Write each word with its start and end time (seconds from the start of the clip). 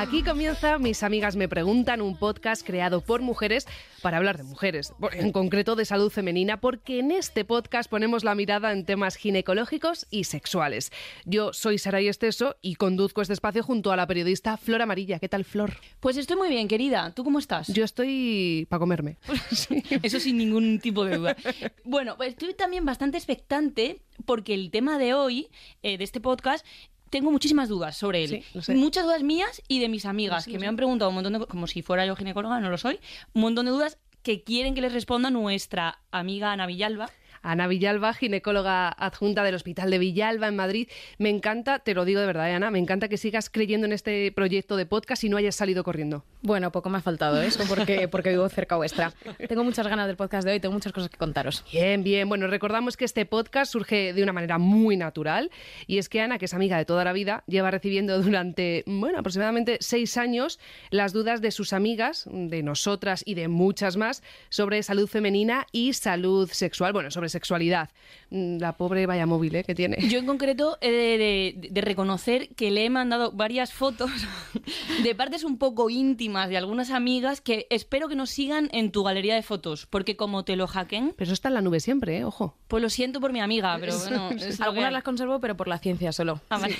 Aquí 0.00 0.22
comienza 0.22 0.78
Mis 0.78 1.02
amigas 1.02 1.36
me 1.36 1.46
preguntan, 1.46 2.00
un 2.00 2.16
podcast 2.16 2.66
creado 2.66 3.02
por 3.02 3.20
mujeres 3.20 3.66
para 4.00 4.16
hablar 4.16 4.38
de 4.38 4.44
mujeres, 4.44 4.94
en 5.12 5.30
concreto 5.30 5.76
de 5.76 5.84
salud 5.84 6.10
femenina, 6.10 6.58
porque 6.58 7.00
en 7.00 7.10
este 7.10 7.44
podcast 7.44 7.90
ponemos 7.90 8.24
la 8.24 8.34
mirada 8.34 8.72
en 8.72 8.86
temas 8.86 9.16
ginecológicos 9.16 10.06
y 10.10 10.24
sexuales. 10.24 10.90
Yo 11.26 11.52
soy 11.52 11.76
Saray 11.76 12.08
Esteso 12.08 12.56
y 12.62 12.76
conduzco 12.76 13.20
este 13.20 13.34
espacio 13.34 13.62
junto 13.62 13.92
a 13.92 13.96
la 13.96 14.06
periodista 14.06 14.56
Flor 14.56 14.80
Amarilla. 14.80 15.18
¿Qué 15.18 15.28
tal, 15.28 15.44
Flor? 15.44 15.74
Pues 16.00 16.16
estoy 16.16 16.38
muy 16.38 16.48
bien, 16.48 16.66
querida. 16.66 17.12
¿Tú 17.14 17.22
cómo 17.22 17.38
estás? 17.38 17.68
Yo 17.68 17.84
estoy 17.84 18.66
para 18.70 18.80
comerme. 18.80 19.18
Eso 20.02 20.18
sin 20.18 20.38
ningún 20.38 20.80
tipo 20.80 21.04
de 21.04 21.18
duda. 21.18 21.36
Bueno, 21.84 22.16
pues 22.16 22.30
estoy 22.30 22.54
también 22.54 22.86
bastante 22.86 23.18
expectante 23.18 24.00
porque 24.24 24.54
el 24.54 24.70
tema 24.70 24.98
de 24.98 25.14
hoy, 25.14 25.48
eh, 25.82 25.98
de 25.98 26.04
este 26.04 26.20
podcast, 26.20 26.64
tengo 27.10 27.30
muchísimas 27.30 27.68
dudas 27.68 27.96
sobre 27.96 28.24
él. 28.24 28.44
Sí. 28.60 28.72
Muchas 28.74 29.04
dudas 29.04 29.22
mías 29.22 29.62
y 29.68 29.80
de 29.80 29.88
mis 29.88 30.06
amigas, 30.06 30.44
Sí, 30.44 30.52
que 30.52 30.58
me 30.58 30.66
han 30.66 30.76
preguntado 30.76 31.10
un 31.10 31.16
montón 31.16 31.32
de 31.34 31.46
como 31.46 31.66
si 31.66 31.82
fuera 31.82 32.06
yo 32.06 32.16
ginecóloga, 32.16 32.60
no 32.60 32.70
lo 32.70 32.78
soy, 32.78 32.98
un 33.34 33.42
montón 33.42 33.66
de 33.66 33.72
dudas 33.72 33.98
que 34.22 34.42
quieren 34.42 34.74
que 34.74 34.80
les 34.80 34.92
responda 34.92 35.30
nuestra 35.30 36.00
amiga 36.10 36.52
Ana 36.52 36.66
Villalba. 36.66 37.10
Ana 37.42 37.66
Villalba, 37.66 38.14
ginecóloga 38.14 38.88
adjunta 38.88 39.42
del 39.42 39.54
Hospital 39.54 39.90
de 39.90 39.98
Villalba 39.98 40.48
en 40.48 40.56
Madrid. 40.56 40.88
Me 41.18 41.30
encanta, 41.30 41.78
te 41.78 41.94
lo 41.94 42.04
digo 42.04 42.20
de 42.20 42.26
verdad, 42.26 42.50
¿eh, 42.50 42.54
Ana, 42.54 42.70
me 42.70 42.78
encanta 42.78 43.08
que 43.08 43.16
sigas 43.16 43.50
creyendo 43.50 43.86
en 43.86 43.92
este 43.92 44.30
proyecto 44.32 44.76
de 44.76 44.86
podcast 44.86 45.24
y 45.24 45.28
no 45.28 45.36
hayas 45.36 45.54
salido 45.54 45.82
corriendo. 45.84 46.24
Bueno, 46.42 46.70
poco 46.72 46.90
me 46.90 46.98
ha 46.98 47.00
faltado 47.00 47.40
eso 47.40 47.64
porque, 47.68 48.08
porque 48.08 48.30
vivo 48.30 48.48
cerca 48.48 48.76
vuestra. 48.76 49.12
Tengo 49.48 49.64
muchas 49.64 49.86
ganas 49.86 50.06
del 50.06 50.16
podcast 50.16 50.46
de 50.46 50.52
hoy, 50.52 50.60
tengo 50.60 50.74
muchas 50.74 50.92
cosas 50.92 51.10
que 51.10 51.16
contaros. 51.16 51.64
Bien, 51.72 52.02
bien. 52.02 52.28
Bueno, 52.28 52.46
recordamos 52.46 52.96
que 52.96 53.04
este 53.04 53.26
podcast 53.26 53.72
surge 53.72 54.12
de 54.12 54.22
una 54.22 54.32
manera 54.32 54.58
muy 54.58 54.96
natural 54.96 55.50
y 55.86 55.98
es 55.98 56.08
que 56.08 56.20
Ana, 56.20 56.38
que 56.38 56.44
es 56.44 56.54
amiga 56.54 56.76
de 56.78 56.84
toda 56.84 57.04
la 57.04 57.12
vida, 57.12 57.44
lleva 57.46 57.70
recibiendo 57.70 58.20
durante, 58.22 58.84
bueno, 58.86 59.18
aproximadamente 59.18 59.78
seis 59.80 60.16
años 60.16 60.58
las 60.90 61.12
dudas 61.12 61.40
de 61.40 61.50
sus 61.50 61.72
amigas, 61.72 62.28
de 62.30 62.62
nosotras 62.62 63.22
y 63.24 63.34
de 63.34 63.48
muchas 63.48 63.96
más, 63.96 64.22
sobre 64.48 64.82
salud 64.82 65.08
femenina 65.08 65.66
y 65.72 65.94
salud 65.94 66.48
sexual, 66.50 66.92
bueno, 66.92 67.10
sobre 67.10 67.29
sexualidad. 67.30 67.88
Mm, 68.30 68.58
La 68.58 68.76
pobre 68.76 69.06
vaya 69.06 69.24
móvil 69.26 69.54
¿eh? 69.56 69.64
que 69.64 69.74
tiene. 69.74 69.96
Yo 70.08 70.18
en 70.18 70.26
concreto 70.26 70.76
he 70.80 70.90
de, 70.90 71.18
de- 71.18 71.68
de 71.70 71.80
reconocer 71.80 72.48
que 72.54 72.70
le 72.70 72.84
he 72.84 72.90
mandado 72.90 73.32
varias 73.32 73.72
fotos 73.72 74.10
de 75.02 75.14
partes 75.14 75.44
un 75.44 75.58
poco 75.58 75.90
íntimas 75.90 76.48
de 76.48 76.56
algunas 76.56 76.90
amigas 76.90 77.40
que 77.40 77.66
espero 77.70 78.08
que 78.08 78.14
nos 78.16 78.30
sigan 78.30 78.68
en 78.72 78.92
tu 78.92 79.02
galería 79.02 79.34
de 79.34 79.42
fotos, 79.42 79.86
porque 79.86 80.16
como 80.16 80.44
te 80.44 80.56
lo 80.56 80.66
hackeen, 80.66 81.14
Pero 81.16 81.24
eso 81.24 81.32
está 81.34 81.48
en 81.48 81.54
la 81.54 81.60
nube 81.62 81.80
siempre, 81.80 82.18
¿eh? 82.18 82.24
Ojo. 82.24 82.54
pues 82.68 82.82
lo 82.82 82.90
siento 82.90 83.20
por 83.20 83.32
mi 83.32 83.40
amiga, 83.40 83.76
pero 83.80 83.98
bueno, 83.98 84.30
Algunas 84.60 84.92
las 84.92 85.02
conservo, 85.02 85.40
pero 85.40 85.56
por 85.56 85.68
la 85.68 85.78
ciencia 85.78 86.12
solo. 86.12 86.40
Ah, 86.50 86.58
vale. 86.58 86.76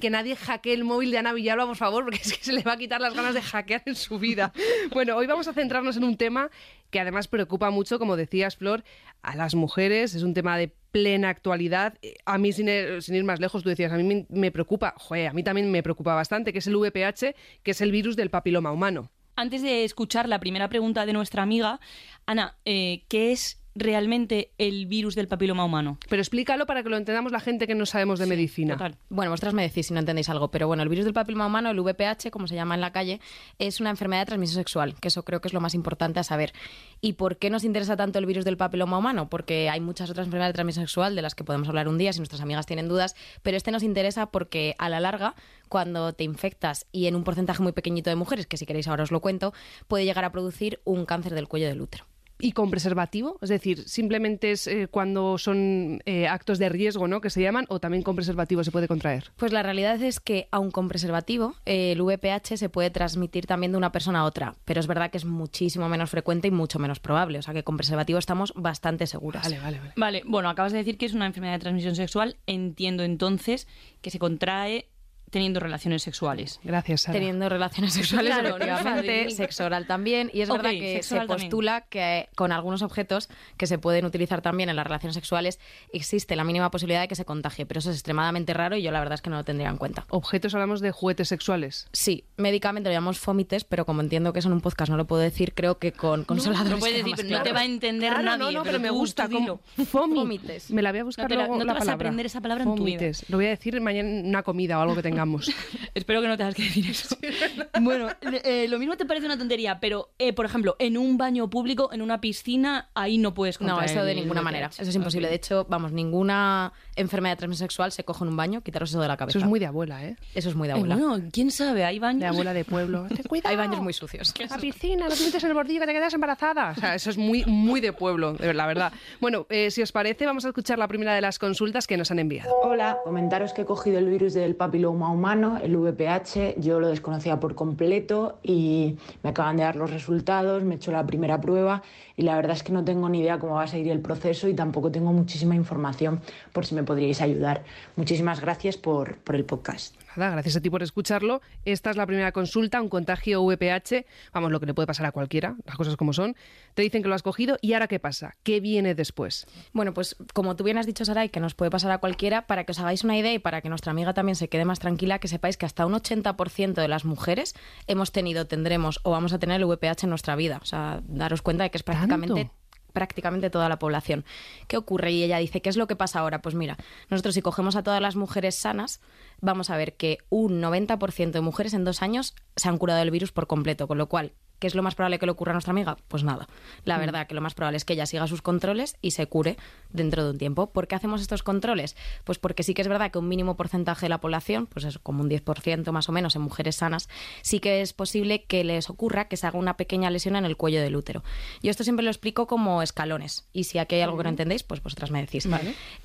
Que 0.00 0.10
nadie 0.10 0.36
hackee 0.36 0.72
el 0.72 0.84
móvil 0.84 1.10
de 1.10 1.18
Ana 1.18 1.32
Villalba, 1.32 1.66
por 1.66 1.76
favor, 1.76 2.04
porque 2.04 2.18
es 2.22 2.32
que 2.36 2.44
se 2.44 2.52
le 2.52 2.62
va 2.62 2.72
a 2.72 2.76
quitar 2.76 3.00
las 3.00 3.14
ganas 3.14 3.34
de 3.34 3.42
hackear 3.42 3.82
en 3.86 3.94
su 3.94 4.18
vida. 4.18 4.52
Bueno, 4.92 5.16
hoy 5.16 5.26
vamos 5.26 5.48
a 5.48 5.52
centrarnos 5.52 5.96
en 5.96 6.04
un 6.04 6.16
tema 6.16 6.50
que 6.92 7.00
además 7.00 7.26
preocupa 7.26 7.70
mucho, 7.70 7.98
como 7.98 8.16
decías, 8.16 8.54
Flor, 8.54 8.84
a 9.22 9.34
las 9.34 9.56
mujeres. 9.56 10.14
Es 10.14 10.22
un 10.22 10.34
tema 10.34 10.56
de 10.56 10.68
plena 10.92 11.30
actualidad. 11.30 11.98
A 12.26 12.38
mí, 12.38 12.52
sin 12.52 12.68
ir, 12.68 13.02
sin 13.02 13.16
ir 13.16 13.24
más 13.24 13.40
lejos, 13.40 13.62
tú 13.64 13.70
decías, 13.70 13.90
a 13.90 13.96
mí 13.96 14.04
me, 14.04 14.26
me 14.28 14.52
preocupa, 14.52 14.94
joder, 14.98 15.28
a 15.28 15.32
mí 15.32 15.42
también 15.42 15.70
me 15.70 15.82
preocupa 15.82 16.14
bastante, 16.14 16.52
que 16.52 16.60
es 16.60 16.66
el 16.66 16.76
VPH, 16.76 17.34
que 17.62 17.70
es 17.70 17.80
el 17.80 17.90
virus 17.90 18.14
del 18.14 18.30
papiloma 18.30 18.70
humano. 18.70 19.10
Antes 19.34 19.62
de 19.62 19.84
escuchar 19.84 20.28
la 20.28 20.38
primera 20.38 20.68
pregunta 20.68 21.06
de 21.06 21.14
nuestra 21.14 21.42
amiga, 21.42 21.80
Ana, 22.26 22.58
eh, 22.66 23.04
¿qué 23.08 23.32
es 23.32 23.61
realmente 23.74 24.52
el 24.58 24.86
virus 24.86 25.14
del 25.14 25.28
papiloma 25.28 25.64
humano? 25.64 25.98
Pero 26.08 26.20
explícalo 26.20 26.66
para 26.66 26.82
que 26.82 26.88
lo 26.88 26.96
entendamos 26.96 27.32
la 27.32 27.40
gente 27.40 27.66
que 27.66 27.74
no 27.74 27.86
sabemos 27.86 28.18
de 28.18 28.26
medicina. 28.26 28.74
Total. 28.74 28.96
Bueno, 29.08 29.30
vosotras 29.30 29.54
me 29.54 29.62
decís 29.62 29.86
si 29.86 29.94
no 29.94 30.00
entendéis 30.00 30.28
algo, 30.28 30.50
pero 30.50 30.66
bueno, 30.66 30.82
el 30.82 30.88
virus 30.88 31.04
del 31.04 31.14
papiloma 31.14 31.46
humano, 31.46 31.70
el 31.70 31.80
VPH, 31.80 32.30
como 32.30 32.46
se 32.46 32.54
llama 32.54 32.74
en 32.74 32.80
la 32.80 32.92
calle, 32.92 33.20
es 33.58 33.80
una 33.80 33.90
enfermedad 33.90 34.22
de 34.22 34.26
transmisión 34.26 34.60
sexual, 34.60 34.94
que 35.00 35.08
eso 35.08 35.24
creo 35.24 35.40
que 35.40 35.48
es 35.48 35.54
lo 35.54 35.60
más 35.60 35.74
importante 35.74 36.20
a 36.20 36.24
saber. 36.24 36.52
¿Y 37.00 37.14
por 37.14 37.36
qué 37.36 37.50
nos 37.50 37.64
interesa 37.64 37.96
tanto 37.96 38.18
el 38.18 38.26
virus 38.26 38.44
del 38.44 38.56
papiloma 38.56 38.98
humano? 38.98 39.28
Porque 39.28 39.70
hay 39.70 39.80
muchas 39.80 40.10
otras 40.10 40.26
enfermedades 40.26 40.52
de 40.52 40.56
transmisión 40.56 40.86
sexual 40.86 41.16
de 41.16 41.22
las 41.22 41.34
que 41.34 41.44
podemos 41.44 41.68
hablar 41.68 41.88
un 41.88 41.98
día 41.98 42.12
si 42.12 42.20
nuestras 42.20 42.40
amigas 42.40 42.66
tienen 42.66 42.88
dudas, 42.88 43.16
pero 43.42 43.56
este 43.56 43.70
nos 43.70 43.82
interesa 43.82 44.26
porque 44.26 44.74
a 44.78 44.88
la 44.88 45.00
larga, 45.00 45.34
cuando 45.68 46.12
te 46.12 46.24
infectas 46.24 46.86
y 46.92 47.06
en 47.06 47.16
un 47.16 47.24
porcentaje 47.24 47.62
muy 47.62 47.72
pequeñito 47.72 48.10
de 48.10 48.16
mujeres, 48.16 48.46
que 48.46 48.56
si 48.56 48.66
queréis 48.66 48.88
ahora 48.88 49.04
os 49.04 49.10
lo 49.10 49.20
cuento, 49.20 49.52
puede 49.88 50.04
llegar 50.04 50.24
a 50.24 50.32
producir 50.32 50.80
un 50.84 51.06
cáncer 51.06 51.34
del 51.34 51.48
cuello 51.48 51.68
del 51.68 51.80
útero. 51.80 52.11
¿Y 52.44 52.52
con 52.52 52.72
preservativo? 52.72 53.38
Es 53.40 53.50
decir, 53.50 53.88
simplemente 53.88 54.50
es 54.50 54.66
eh, 54.66 54.88
cuando 54.90 55.38
son 55.38 56.02
eh, 56.06 56.26
actos 56.26 56.58
de 56.58 56.68
riesgo, 56.68 57.06
¿no? 57.06 57.20
Que 57.20 57.30
se 57.30 57.40
llaman, 57.40 57.66
o 57.68 57.78
también 57.78 58.02
con 58.02 58.16
preservativo 58.16 58.64
se 58.64 58.72
puede 58.72 58.88
contraer. 58.88 59.30
Pues 59.36 59.52
la 59.52 59.62
realidad 59.62 60.02
es 60.02 60.18
que, 60.18 60.48
aun 60.50 60.72
con 60.72 60.88
preservativo, 60.88 61.54
eh, 61.66 61.92
el 61.92 62.02
VPH 62.02 62.56
se 62.56 62.68
puede 62.68 62.90
transmitir 62.90 63.46
también 63.46 63.70
de 63.70 63.78
una 63.78 63.92
persona 63.92 64.20
a 64.20 64.24
otra, 64.24 64.56
pero 64.64 64.80
es 64.80 64.88
verdad 64.88 65.12
que 65.12 65.18
es 65.18 65.24
muchísimo 65.24 65.88
menos 65.88 66.10
frecuente 66.10 66.48
y 66.48 66.50
mucho 66.50 66.80
menos 66.80 66.98
probable. 66.98 67.38
O 67.38 67.42
sea 67.42 67.54
que 67.54 67.62
con 67.62 67.76
preservativo 67.76 68.18
estamos 68.18 68.52
bastante 68.56 69.06
seguras. 69.06 69.44
Vale, 69.44 69.60
vale, 69.60 69.78
vale. 69.78 69.92
Vale, 69.94 70.22
bueno, 70.26 70.48
acabas 70.48 70.72
de 70.72 70.78
decir 70.78 70.98
que 70.98 71.06
es 71.06 71.14
una 71.14 71.26
enfermedad 71.26 71.52
de 71.52 71.60
transmisión 71.60 71.94
sexual. 71.94 72.38
Entiendo 72.48 73.04
entonces 73.04 73.68
que 74.00 74.10
se 74.10 74.18
contrae 74.18 74.88
teniendo 75.32 75.58
relaciones 75.58 76.02
sexuales. 76.02 76.60
Gracias, 76.62 77.00
Sara. 77.02 77.18
Teniendo 77.18 77.48
relaciones 77.48 77.94
sexuales, 77.94 78.32
Claro, 78.32 78.50
no 78.50 78.56
efectivamente, 78.64 79.30
sexo 79.30 79.64
oral 79.64 79.86
también. 79.88 80.30
Y 80.32 80.42
es 80.42 80.48
verdad 80.48 80.70
que 80.70 81.02
se 81.02 81.16
también. 81.16 81.26
postula 81.38 81.80
que 81.80 82.28
con 82.36 82.52
algunos 82.52 82.82
objetos 82.82 83.28
que 83.56 83.66
se 83.66 83.78
pueden 83.78 84.04
utilizar 84.04 84.42
también 84.42 84.68
en 84.68 84.76
las 84.76 84.86
relaciones 84.86 85.14
sexuales 85.14 85.58
existe 85.92 86.36
la 86.36 86.44
mínima 86.44 86.70
posibilidad 86.70 87.00
de 87.00 87.08
que 87.08 87.14
se 87.16 87.24
contagie, 87.24 87.66
pero 87.66 87.80
eso 87.80 87.90
es 87.90 87.96
extremadamente 87.96 88.52
raro 88.54 88.76
y 88.76 88.82
yo 88.82 88.90
la 88.92 89.00
verdad 89.00 89.14
es 89.14 89.22
que 89.22 89.30
no 89.30 89.36
lo 89.36 89.44
tendría 89.44 89.68
en 89.70 89.78
cuenta. 89.78 90.04
Objetos 90.10 90.54
hablamos 90.54 90.80
de 90.80 90.92
juguetes 90.92 91.28
sexuales. 91.28 91.88
Sí, 91.92 92.24
médicamente 92.36 92.90
lo 92.90 92.94
llamamos 92.94 93.18
fomites, 93.18 93.64
pero 93.64 93.86
como 93.86 94.02
entiendo 94.02 94.32
que 94.32 94.38
eso 94.40 94.48
en 94.48 94.54
un 94.54 94.60
podcast 94.60 94.90
no 94.90 94.96
lo 94.98 95.06
puedo 95.06 95.22
decir, 95.22 95.54
creo 95.54 95.78
que 95.78 95.92
con 95.92 96.24
consoladores 96.24 96.70
no 96.72 96.78
puedes 96.78 96.96
decir, 96.98 97.14
pero 97.16 97.28
no 97.28 97.28
claro. 97.30 97.44
te 97.44 97.52
va 97.52 97.60
a 97.60 97.64
entender 97.64 98.10
Claro, 98.12 98.22
nadie. 98.24 98.38
no, 98.38 98.50
no, 98.58 98.62
pero, 98.64 98.78
me 98.78 98.88
tú- 98.88 98.94
gusta. 98.94 99.28
tú 99.28 99.34
como. 99.38 99.60
Fomites. 99.86 100.70
Me 100.70 100.82
la 100.82 100.90
voy 100.92 101.00
a 101.00 101.04
buscar 101.04 101.24
No 101.24 101.28
te 101.30 101.34
la- 101.36 101.40
luego 101.42 101.54
no 101.54 101.60
te 101.60 101.66
la 101.66 101.72
vas 101.74 101.88
a 101.88 101.92
aprender 101.94 102.26
esa 102.26 102.40
palabra 102.40 102.64
en 102.64 102.74
tu 102.74 102.84
vida. 102.84 103.00
Lo 103.28 103.38
voy 103.38 103.46
a 103.46 103.50
decir 103.50 103.80
mañana 103.80 104.08
en 104.08 104.26
una 104.26 104.42
comida 104.42 104.78
o 104.78 104.82
algo 104.82 104.94
que 104.94 105.02
tengamos. 105.22 105.50
Espero 105.94 106.20
que 106.22 106.28
no 106.28 106.36
tengas 106.36 106.54
que 106.54 106.62
decir 106.64 106.86
eso. 106.90 107.16
bueno, 107.80 108.08
eh, 108.44 108.66
lo 108.68 108.78
mismo 108.78 108.96
te 108.96 109.04
parece 109.06 109.26
una 109.26 109.38
tontería, 109.38 109.78
pero, 109.80 110.10
eh, 110.18 110.32
por 110.32 110.46
ejemplo, 110.46 110.76
en 110.78 110.96
un 110.98 111.16
baño 111.18 111.48
público, 111.50 111.90
en 111.92 112.02
una 112.02 112.20
piscina, 112.20 112.88
ahí 112.94 113.18
no 113.18 113.34
puedes 113.34 113.60
No, 113.60 113.68
contraer 113.68 113.90
eso 113.90 114.04
de 114.04 114.14
ninguna 114.14 114.42
manera. 114.42 114.68
Eso 114.68 114.82
es 114.82 114.94
imposible. 114.94 115.28
De 115.28 115.34
hecho, 115.34 115.66
vamos, 115.68 115.92
ninguna 115.92 116.72
enfermedad 116.96 117.34
de 117.34 117.38
transmisión 117.38 117.68
sexual 117.68 117.92
se 117.92 118.04
coge 118.04 118.24
en 118.24 118.30
un 118.30 118.36
baño. 118.36 118.62
Quitaros 118.62 118.90
eso 118.90 119.00
de 119.00 119.08
la 119.08 119.16
cabeza. 119.16 119.38
Eso 119.38 119.44
es 119.44 119.48
muy 119.48 119.60
de 119.60 119.66
abuela, 119.66 120.04
¿eh? 120.04 120.16
Eso 120.34 120.48
es 120.48 120.54
muy 120.54 120.68
de 120.68 120.74
Eh, 120.74 120.76
abuela. 120.76 120.96
bueno, 120.96 121.28
quién 121.32 121.50
sabe, 121.50 121.84
hay 121.84 121.98
baños. 121.98 122.20
De 122.20 122.26
abuela 122.26 122.52
de 122.54 122.64
pueblo. 122.64 123.06
Ten 123.14 123.22
cuidado. 123.24 123.50
Hay 123.50 123.56
baños 123.56 123.80
muy 123.80 123.92
sucios. 123.92 124.32
La 124.50 124.58
piscina, 124.58 125.08
no 125.08 125.14
te 125.14 125.24
metes 125.24 125.42
en 125.44 125.48
el 125.50 125.54
bordillo 125.54 125.80
que 125.80 125.86
te 125.86 125.92
quedas 125.92 126.14
embarazada. 126.14 126.70
O 126.76 126.80
sea, 126.80 126.94
eso 126.94 127.10
es 127.10 127.18
muy, 127.18 127.44
muy 127.44 127.80
de 127.80 127.92
pueblo, 127.92 128.32
de- 128.34 128.52
la 128.54 128.66
verdad. 128.66 128.92
Bueno, 129.20 129.46
eh, 129.50 129.70
si 129.70 129.82
os 129.82 129.92
parece, 129.92 130.26
vamos 130.26 130.44
a 130.44 130.48
escuchar 130.48 130.78
la 130.78 130.88
primera 130.88 131.14
de 131.14 131.20
las 131.20 131.38
consultas 131.38 131.86
que 131.86 131.96
nos 131.96 132.10
han 132.10 132.18
enviado. 132.18 132.52
Hola, 132.62 132.98
comentaros 133.04 133.52
que 133.52 133.62
he 133.62 133.64
cogido 133.64 133.98
el 133.98 134.08
virus 134.08 134.34
del 134.34 134.56
papiloma 134.56 135.11
humano, 135.12 135.58
el 135.62 135.76
VPH, 135.76 136.60
yo 136.60 136.80
lo 136.80 136.88
desconocía 136.88 137.38
por 137.38 137.54
completo 137.54 138.38
y 138.42 138.96
me 139.22 139.30
acaban 139.30 139.56
de 139.56 139.62
dar 139.62 139.76
los 139.76 139.90
resultados, 139.90 140.64
me 140.64 140.74
he 140.74 140.76
hecho 140.76 140.92
la 140.92 141.06
primera 141.06 141.40
prueba 141.40 141.82
y 142.16 142.22
la 142.22 142.36
verdad 142.36 142.56
es 142.56 142.62
que 142.62 142.72
no 142.72 142.84
tengo 142.84 143.08
ni 143.08 143.20
idea 143.20 143.38
cómo 143.38 143.54
va 143.54 143.64
a 143.64 143.66
seguir 143.68 143.92
el 143.92 144.00
proceso 144.00 144.48
y 144.48 144.54
tampoco 144.54 144.90
tengo 144.90 145.12
muchísima 145.12 145.54
información 145.54 146.20
por 146.52 146.66
si 146.66 146.74
me 146.74 146.82
podríais 146.82 147.20
ayudar. 147.20 147.64
Muchísimas 147.96 148.40
gracias 148.40 148.76
por, 148.76 149.16
por 149.18 149.36
el 149.36 149.44
podcast. 149.44 150.01
Nada, 150.16 150.32
gracias 150.32 150.56
a 150.56 150.60
ti 150.60 150.70
por 150.70 150.82
escucharlo. 150.82 151.40
Esta 151.64 151.90
es 151.90 151.96
la 151.96 152.06
primera 152.06 152.32
consulta, 152.32 152.80
un 152.80 152.88
contagio 152.88 153.42
VPH. 153.42 154.04
Vamos, 154.32 154.50
lo 154.50 154.60
que 154.60 154.66
le 154.66 154.74
puede 154.74 154.86
pasar 154.86 155.06
a 155.06 155.12
cualquiera, 155.12 155.56
las 155.64 155.76
cosas 155.76 155.96
como 155.96 156.12
son. 156.12 156.36
Te 156.74 156.82
dicen 156.82 157.02
que 157.02 157.08
lo 157.08 157.14
has 157.14 157.22
cogido 157.22 157.56
y 157.60 157.72
ahora 157.72 157.88
qué 157.88 157.98
pasa? 157.98 158.36
¿Qué 158.42 158.60
viene 158.60 158.94
después? 158.94 159.46
Bueno, 159.72 159.94
pues 159.94 160.16
como 160.34 160.56
tú 160.56 160.64
bien 160.64 160.78
has 160.78 160.86
dicho, 160.86 161.04
Saray, 161.04 161.28
que 161.28 161.40
nos 161.40 161.54
puede 161.54 161.70
pasar 161.70 161.90
a 161.90 161.98
cualquiera, 161.98 162.46
para 162.46 162.64
que 162.64 162.72
os 162.72 162.78
hagáis 162.78 163.04
una 163.04 163.16
idea 163.16 163.32
y 163.32 163.38
para 163.38 163.60
que 163.60 163.68
nuestra 163.68 163.92
amiga 163.92 164.14
también 164.14 164.36
se 164.36 164.48
quede 164.48 164.64
más 164.64 164.78
tranquila, 164.78 165.18
que 165.18 165.28
sepáis 165.28 165.56
que 165.56 165.66
hasta 165.66 165.86
un 165.86 165.94
80% 165.94 166.74
de 166.74 166.88
las 166.88 167.04
mujeres 167.04 167.54
hemos 167.86 168.12
tenido, 168.12 168.46
tendremos 168.46 169.00
o 169.02 169.10
vamos 169.10 169.32
a 169.32 169.38
tener 169.38 169.60
el 169.60 169.66
VPH 169.66 170.04
en 170.04 170.10
nuestra 170.10 170.36
vida. 170.36 170.58
O 170.62 170.66
sea, 170.66 171.00
daros 171.06 171.42
cuenta 171.42 171.64
de 171.64 171.70
que 171.70 171.78
es 171.78 171.82
prácticamente 171.82 172.22
¿Tanto? 172.34 172.61
Prácticamente 172.92 173.50
toda 173.50 173.68
la 173.68 173.78
población. 173.78 174.24
¿Qué 174.68 174.76
ocurre? 174.76 175.12
Y 175.12 175.22
ella 175.22 175.38
dice, 175.38 175.62
¿qué 175.62 175.68
es 175.68 175.76
lo 175.76 175.86
que 175.86 175.96
pasa 175.96 176.20
ahora? 176.20 176.42
Pues 176.42 176.54
mira, 176.54 176.76
nosotros 177.08 177.34
si 177.34 177.42
cogemos 177.42 177.76
a 177.76 177.82
todas 177.82 178.00
las 178.00 178.16
mujeres 178.16 178.54
sanas, 178.54 179.00
vamos 179.40 179.70
a 179.70 179.76
ver 179.76 179.96
que 179.96 180.18
un 180.28 180.60
90% 180.60 181.30
de 181.30 181.40
mujeres 181.40 181.74
en 181.74 181.84
dos 181.84 182.02
años 182.02 182.34
se 182.56 182.68
han 182.68 182.78
curado 182.78 182.98
del 182.98 183.10
virus 183.10 183.32
por 183.32 183.46
completo, 183.46 183.88
con 183.88 183.98
lo 183.98 184.08
cual 184.08 184.32
¿Qué 184.62 184.68
es 184.68 184.76
lo 184.76 184.84
más 184.84 184.94
probable 184.94 185.18
que 185.18 185.26
le 185.26 185.32
ocurra 185.32 185.50
a 185.50 185.54
nuestra 185.54 185.72
amiga? 185.72 185.96
Pues 186.06 186.22
nada. 186.22 186.46
La 186.84 186.96
verdad 186.96 187.26
que 187.26 187.34
lo 187.34 187.40
más 187.40 187.52
probable 187.52 187.78
es 187.78 187.84
que 187.84 187.94
ella 187.94 188.06
siga 188.06 188.28
sus 188.28 188.42
controles 188.42 188.96
y 189.02 189.10
se 189.10 189.26
cure 189.26 189.56
dentro 189.90 190.22
de 190.22 190.30
un 190.30 190.38
tiempo. 190.38 190.70
¿Por 190.70 190.86
qué 190.86 190.94
hacemos 190.94 191.20
estos 191.20 191.42
controles? 191.42 191.96
Pues 192.22 192.38
porque 192.38 192.62
sí 192.62 192.72
que 192.72 192.80
es 192.82 192.86
verdad 192.86 193.10
que 193.10 193.18
un 193.18 193.26
mínimo 193.26 193.56
porcentaje 193.56 194.04
de 194.04 194.10
la 194.10 194.20
población, 194.20 194.68
pues 194.68 194.84
es 194.84 194.98
como 194.98 195.24
un 195.24 195.28
10% 195.28 195.90
más 195.90 196.08
o 196.08 196.12
menos 196.12 196.36
en 196.36 196.42
mujeres 196.42 196.76
sanas, 196.76 197.08
sí 197.42 197.58
que 197.58 197.80
es 197.80 197.92
posible 197.92 198.44
que 198.44 198.62
les 198.62 198.88
ocurra 198.88 199.26
que 199.26 199.36
se 199.36 199.48
haga 199.48 199.58
una 199.58 199.76
pequeña 199.76 200.10
lesión 200.10 200.36
en 200.36 200.44
el 200.44 200.56
cuello 200.56 200.80
del 200.80 200.94
útero. 200.94 201.24
Yo 201.60 201.72
esto 201.72 201.82
siempre 201.82 202.04
lo 202.04 202.10
explico 202.10 202.46
como 202.46 202.82
escalones. 202.82 203.48
Y 203.52 203.64
si 203.64 203.78
aquí 203.78 203.96
hay 203.96 204.02
algo 204.02 204.16
que 204.16 204.22
no 204.22 204.28
entendéis, 204.28 204.62
pues 204.62 204.80
vosotras 204.80 205.10
me 205.10 205.20
decís. 205.20 205.48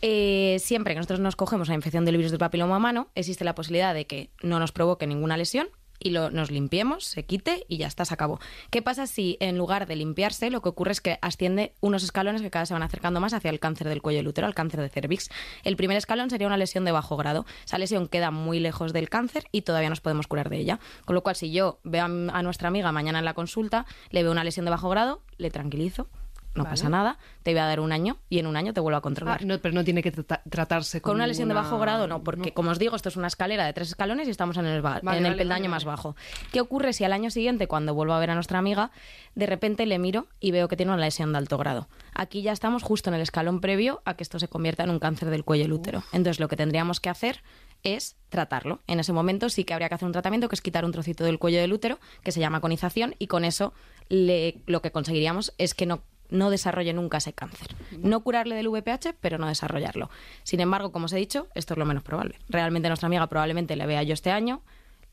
Eh, 0.02 0.58
siempre 0.60 0.96
que 0.96 0.98
nosotros 0.98 1.20
nos 1.20 1.36
cogemos 1.36 1.68
la 1.68 1.76
infección 1.76 2.06
del 2.06 2.18
virus 2.18 2.32
del 2.32 2.40
papiloma 2.40 2.78
humano, 2.78 3.10
existe 3.14 3.46
la 3.46 3.54
posibilidad 3.54 3.94
de 3.94 4.08
que 4.08 4.32
no 4.42 4.58
nos 4.58 4.72
provoque 4.72 5.06
ninguna 5.06 5.38
lesión 5.38 5.68
y 6.00 6.12
lo, 6.12 6.30
nos 6.30 6.52
limpiemos, 6.52 7.06
se 7.06 7.26
quite 7.26 7.66
y 7.68 7.78
ya 7.78 7.88
está, 7.88 8.06
se 8.06 8.14
acabó. 8.14 8.40
¿Qué 8.70 8.82
pasa 8.82 9.08
si 9.08 9.38
en 9.40 9.58
lugar 9.58 9.88
de 9.88 9.96
limpiarse 9.96 10.50
lo 10.50 10.62
que 10.62 10.70
ocurre 10.70 10.92
es 10.92 11.02
que 11.02 11.20
asciende 11.22 11.74
unos 11.82 12.04
escalones 12.04 12.42
que 12.42 12.50
cada 12.50 12.64
vez 12.64 12.70
se 12.70 12.74
van 12.74 12.84
acercando 12.84 13.20
más 13.20 13.34
hacia 13.34 13.50
el 13.50 13.60
cáncer 13.60 13.88
del 13.88 14.02
cuello 14.02 14.20
del 14.20 14.28
útero, 14.28 14.48
al 14.48 14.56
cáncer 14.56 14.82
de 14.82 14.90
cervix? 14.90 15.30
El 15.64 15.76
primer 15.76 15.98
escalón 15.98 16.30
sería 16.30 16.48
una 16.48 16.58
lesión 16.58 16.86
de 16.86 16.92
bajo 16.92 17.18
grado. 17.18 17.46
Esa 17.66 17.78
lesión 17.78 18.08
queda 18.08 18.32
muy 18.32 18.60
lejos 18.60 18.94
del 18.94 19.10
cáncer 19.10 19.46
y 19.52 19.62
todavía 19.62 19.90
nos 19.90 20.02
podemos 20.02 20.28
curar 20.28 20.50
de 20.50 20.58
ella. 20.58 20.80
Con 21.06 21.16
lo 21.16 21.24
cual, 21.24 21.36
si 21.36 21.52
yo 21.52 21.80
veo 21.84 22.04
a, 22.04 22.06
a 22.06 22.44
nuestra 22.44 22.68
amiga 22.68 22.92
mañana 22.92 23.20
en 23.20 23.26
la 23.26 23.34
consulta, 23.34 23.86
le 24.10 24.24
veo 24.24 24.32
una 24.32 24.44
lesión 24.44 24.66
de 24.66 24.72
bajo 24.72 24.90
grado, 24.90 25.22
le 25.38 25.52
tranquilizo, 25.52 26.08
no 26.56 26.64
Vale. 26.64 26.74
pasa 26.74 26.90
nada, 26.90 27.18
te 27.44 27.52
voy 27.52 27.60
a 27.60 27.66
dar 27.66 27.80
un 27.80 27.92
año 27.92 28.18
y 28.30 28.40
en 28.40 28.48
un 28.48 28.58
año 28.58 28.74
te 28.74 28.80
vuelvo 28.80 28.96
a 28.96 29.00
Ah, 29.00 29.02
controlar. 29.02 29.46
no, 29.46 29.60
pero 29.60 29.76
no 29.76 29.84
tiene 29.84 30.02
que 30.02 30.12
trata- 30.12 30.42
tratarse 30.50 31.02
con, 31.02 31.12
Con 31.12 31.16
una 31.18 31.28
lesión 31.28 31.48
de 31.50 31.54
bajo 31.54 31.78
grado 31.78 32.08
no, 32.08 32.24
porque 32.24 32.54
como 32.54 32.72
os 32.72 32.80
digo, 32.80 32.96
esto 32.96 33.10
es 33.10 33.16
una 33.16 33.28
escalera 33.28 33.66
de 33.66 33.74
tres 33.74 33.90
escalones 33.90 34.28
y 34.28 34.32
estamos 34.32 34.58
en 34.58 34.66
el, 34.66 34.82
Vale, 34.82 35.02
en 35.18 35.26
el 35.26 35.36
peldaño 35.36 35.70
más 35.70 35.86
bajo. 35.86 36.16
¿Qué 36.52 36.60
ocurre 36.62 36.94
si 36.94 37.04
al 37.04 37.14
año 37.14 37.30
siguiente, 37.30 37.68
cuando 37.68 37.94
vuelvo 37.94 38.14
a 38.14 38.20
ver 38.20 38.32
a 38.32 38.34
nuestra 38.36 38.58
amiga, 38.60 38.90
de 39.36 39.46
repente 39.46 39.86
le 39.86 40.00
miro 40.00 40.28
y 40.40 40.52
veo 40.52 40.68
que 40.68 40.76
tiene 40.76 40.92
una 40.94 41.02
lesión 41.02 41.32
de 41.32 41.38
alto 41.38 41.58
grado? 41.58 41.88
Aquí 42.16 42.42
ya 42.42 42.52
estamos 42.54 42.82
justo 42.82 43.10
en 43.12 43.16
el 43.16 43.22
escalón 43.22 43.62
previo 43.62 44.02
a 44.06 44.16
que 44.16 44.24
esto 44.24 44.40
se 44.40 44.48
convierta 44.48 44.84
en 44.84 44.90
un 44.90 45.00
cáncer 45.00 45.30
del 45.30 45.44
cuello 45.44 45.64
del 45.66 45.74
útero. 45.74 46.04
Entonces 46.12 46.40
lo 46.40 46.48
que 46.48 46.56
tendríamos 46.56 47.00
que 47.00 47.10
hacer 47.10 47.44
es 47.84 48.16
tratarlo. 48.30 48.80
En 48.88 49.00
ese 49.00 49.14
momento 49.14 49.50
sí 49.50 49.64
que 49.64 49.74
habría 49.76 49.88
que 49.90 49.96
hacer 49.96 50.08
un 50.08 50.12
tratamiento 50.12 50.50
que 50.50 50.56
es 50.56 50.62
quitar 50.62 50.84
un 50.84 50.92
trocito 50.92 51.24
del 51.24 51.38
cuello 51.38 51.60
del 51.60 51.72
útero, 51.72 52.00
que 52.24 52.32
se 52.32 52.40
llama 52.40 52.60
conización, 52.62 53.16
y 53.20 53.28
con 53.28 53.46
eso 53.46 53.72
le- 54.10 54.64
lo 54.66 54.82
que 54.82 54.92
conseguiríamos 54.92 55.54
es 55.60 55.76
que 55.76 55.86
no 55.86 56.02
no 56.30 56.50
desarrolle 56.50 56.94
nunca 56.94 57.18
ese 57.18 57.34
cáncer. 57.34 57.68
No 58.00 58.22
curarle 58.22 58.56
del 58.56 58.68
VPH, 58.68 59.16
pero 59.22 59.38
no 59.38 59.48
desarrollarlo. 59.48 60.10
Sin 60.44 60.60
embargo, 60.60 60.92
como 60.92 61.06
os 61.06 61.14
he 61.14 61.18
dicho, 61.18 61.48
esto 61.56 61.74
es 61.74 61.78
lo 61.78 61.86
menos 61.86 62.04
probable. 62.04 62.40
Realmente 62.50 62.88
nuestra 62.90 63.08
amiga 63.08 63.28
probablemente 63.28 63.76
le 63.76 63.86
vea 63.86 64.04
yo 64.04 64.14
este 64.14 64.32
año. 64.32 64.62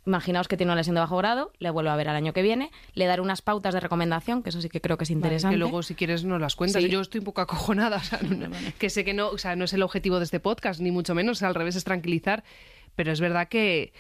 Imaginaos 0.06 0.48
que 0.48 0.58
tiene 0.58 0.70
una 0.70 0.76
lesión 0.76 0.94
de 0.96 1.00
bajo 1.00 1.16
grado, 1.16 1.50
le 1.58 1.70
vuelvo 1.70 1.88
a 1.90 1.96
ver 1.96 2.10
al 2.10 2.16
año 2.16 2.34
que 2.34 2.42
viene, 2.42 2.70
le 2.92 3.06
daré 3.06 3.22
unas 3.22 3.40
pautas 3.40 3.72
de 3.72 3.80
recomendación, 3.80 4.42
que 4.42 4.50
eso 4.50 4.60
sí 4.60 4.68
que 4.68 4.82
creo 4.82 4.98
que 4.98 5.04
es 5.04 5.08
Vale, 5.10 5.16
interesante. 5.16 5.54
que 5.54 5.58
luego, 5.58 5.82
si 5.82 5.94
quieres, 5.94 6.24
nos 6.24 6.38
las 6.42 6.56
cuentas. 6.56 6.82
Sí. 6.82 6.90
Yo 6.90 7.00
estoy 7.00 7.20
un 7.20 7.24
poco 7.24 7.40
acojonada. 7.40 7.96
o 7.98 8.00
sea, 8.00 8.18
no- 8.20 8.50
que 8.78 8.90
sé 8.90 9.02
que 9.04 9.14
no, 9.14 9.28
o 9.30 9.38
sea, 9.38 9.56
no 9.56 9.64
es 9.64 9.72
el 9.72 9.82
objetivo 9.82 10.18
de 10.18 10.24
este 10.24 10.40
podcast, 10.40 10.78
ni 10.80 10.90
mucho 10.90 11.14
menos. 11.14 11.42
Al 11.42 11.54
revés, 11.54 11.74
es 11.76 11.84
tranquilizar. 11.84 12.44
Pero 12.96 13.12
es 13.12 13.20
verdad 13.20 13.48
que, 13.48 13.94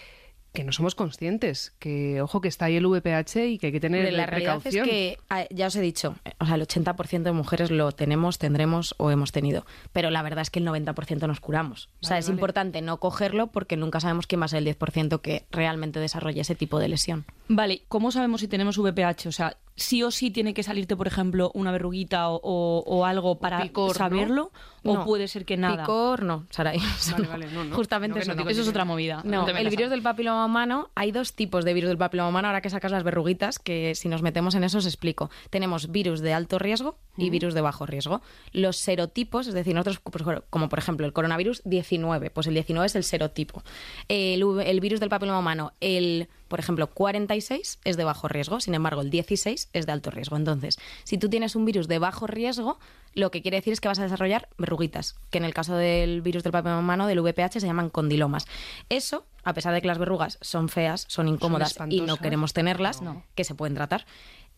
que 0.54 0.64
no 0.64 0.72
somos 0.72 0.94
conscientes. 0.94 1.74
Que, 1.78 2.22
ojo, 2.22 2.40
que 2.40 2.48
está 2.48 2.66
ahí 2.66 2.76
el 2.76 2.86
VPH 2.86 3.36
y 3.48 3.58
que 3.58 3.66
hay 3.66 3.72
que 3.72 3.80
tener 3.80 4.00
Hombre, 4.00 4.16
la 4.16 4.26
realidad 4.26 4.60
precaución. 4.60 4.86
es 4.86 4.90
que, 4.90 5.18
ah, 5.28 5.44
ya 5.50 5.66
os 5.66 5.76
he 5.76 5.80
dicho, 5.80 6.14
o 6.38 6.46
sea, 6.46 6.54
el 6.54 6.62
80% 6.62 7.22
de 7.22 7.32
mujeres 7.32 7.70
lo 7.70 7.90
tenemos, 7.92 8.38
tendremos 8.38 8.94
o 8.98 9.10
hemos 9.10 9.32
tenido. 9.32 9.66
Pero 9.92 10.10
la 10.10 10.22
verdad 10.22 10.42
es 10.42 10.50
que 10.50 10.60
el 10.60 10.66
90% 10.66 11.26
nos 11.26 11.40
curamos. 11.40 11.90
o 12.00 12.06
sea, 12.06 12.18
es 12.18 12.26
vale. 12.26 12.36
importante 12.36 12.80
no 12.82 12.98
cogerlo 12.98 13.48
porque 13.48 13.76
nunca 13.76 13.98
sabemos 14.00 14.26
quién 14.28 14.40
va 14.40 14.44
a 14.46 14.48
ser 14.48 14.66
el 14.66 14.78
10% 14.78 15.20
que 15.20 15.44
realmente 15.50 15.98
desarrolle 15.98 16.40
ese 16.40 16.54
tipo 16.54 16.78
de 16.78 16.88
lesión. 16.88 17.24
Vale, 17.48 17.82
¿cómo 17.88 18.12
sabemos 18.12 18.40
si 18.40 18.48
tenemos 18.48 18.78
VPH? 18.78 19.26
O 19.26 19.32
sea, 19.32 19.56
sí 19.76 20.02
o 20.02 20.10
sí 20.10 20.30
tiene 20.30 20.54
que 20.54 20.62
salirte, 20.62 20.96
por 20.96 21.06
ejemplo, 21.06 21.50
una 21.54 21.72
verruguita 21.72 22.28
o, 22.28 22.36
o- 22.42 22.84
o 22.86 23.04
algo 23.04 23.38
para 23.38 23.60
picor, 23.62 23.88
¿no? 23.88 23.94
saberlo, 23.94 24.52
o 24.84 24.94
No. 24.94 25.04
puede 25.04 25.26
ser 25.28 25.44
que 25.44 25.56
nada. 25.56 25.82
Picor, 25.82 26.22
no, 26.22 26.46
Saray. 26.50 26.78
Vale, 27.10 27.24
no. 27.24 27.28
vale, 27.30 27.46
no, 27.52 27.64
no. 27.64 27.76
Justamente 27.76 28.18
eso 28.20 28.28
no 28.28 28.34
no. 28.34 28.38
digo 28.42 28.50
Eso 28.50 28.62
es 28.62 28.68
otra 28.68 28.84
movida. 28.84 29.22
No, 29.24 29.48
el 29.48 29.68
virus 29.70 29.90
del 29.90 30.02
papiloma 30.02 30.44
humano, 30.46 30.90
hay 30.94 31.10
dos 31.10 31.32
tipos 31.32 31.64
de 31.64 31.74
virus 31.74 31.88
del 31.88 31.98
papiloma 31.98 32.28
humano, 32.28 32.48
ahora 32.48 32.60
que 32.60 32.70
sacas 32.70 32.92
las 32.92 33.02
verruguitas, 33.02 33.58
que 33.58 33.94
si 33.94 34.08
nos 34.08 34.22
metemos 34.22 34.54
en 34.54 34.62
eso 34.64 34.78
os 34.78 34.86
explico. 34.86 35.30
Tenemos 35.50 35.90
virus 35.90 36.20
de 36.20 36.32
alto 36.34 36.58
riesgo 36.58 36.96
y 37.16 37.30
virus 37.30 37.54
de 37.54 37.60
bajo 37.60 37.86
riesgo. 37.86 38.20
Los 38.52 38.76
serotipos, 38.76 39.46
es 39.48 39.54
decir, 39.54 39.74
nosotros, 39.74 40.00
pues, 40.00 40.24
como 40.50 40.68
por 40.68 40.78
ejemplo 40.78 41.06
el 41.06 41.12
coronavirus 41.12 41.62
19, 41.64 42.30
pues 42.30 42.46
el 42.46 42.54
19 42.54 42.86
es 42.86 42.94
el 42.94 43.04
serotipo. 43.04 43.62
El, 44.08 44.42
el 44.64 44.80
virus 44.80 45.00
del 45.00 45.08
papiloma 45.08 45.38
humano, 45.38 45.72
el, 45.80 46.28
por 46.48 46.60
ejemplo, 46.60 46.88
46 46.88 47.78
es 47.84 47.96
de 47.96 48.04
bajo 48.04 48.28
riesgo, 48.28 48.60
sin 48.60 48.74
embargo 48.74 49.00
el 49.00 49.10
16 49.10 49.68
es 49.72 49.86
de 49.86 49.92
alto 49.92 50.10
riesgo. 50.10 50.36
Entonces, 50.36 50.78
si 51.04 51.18
tú 51.18 51.28
tienes 51.28 51.56
un 51.56 51.64
virus 51.64 51.88
de 51.88 51.98
bajo 51.98 52.26
riesgo, 52.26 52.78
lo 53.14 53.30
que 53.30 53.42
quiere 53.42 53.58
decir 53.58 53.72
es 53.72 53.80
que 53.80 53.88
vas 53.88 53.98
a 53.98 54.02
desarrollar 54.02 54.48
verruguitas, 54.58 55.16
que 55.30 55.38
en 55.38 55.44
el 55.44 55.54
caso 55.54 55.76
del 55.76 56.20
virus 56.22 56.42
del 56.42 56.52
papiloma 56.52 56.80
humano, 56.80 57.06
del 57.06 57.20
VPH, 57.20 57.60
se 57.60 57.66
llaman 57.66 57.90
condilomas. 57.90 58.46
Eso, 58.88 59.24
a 59.44 59.54
pesar 59.54 59.72
de 59.72 59.80
que 59.80 59.86
las 59.86 59.98
verrugas 59.98 60.38
son 60.40 60.68
feas, 60.68 61.06
son 61.08 61.28
incómodas 61.28 61.76
y 61.88 62.00
no 62.00 62.16
queremos 62.16 62.52
tenerlas, 62.52 63.00
que 63.34 63.44
se 63.44 63.54
pueden 63.54 63.74
tratar, 63.74 64.06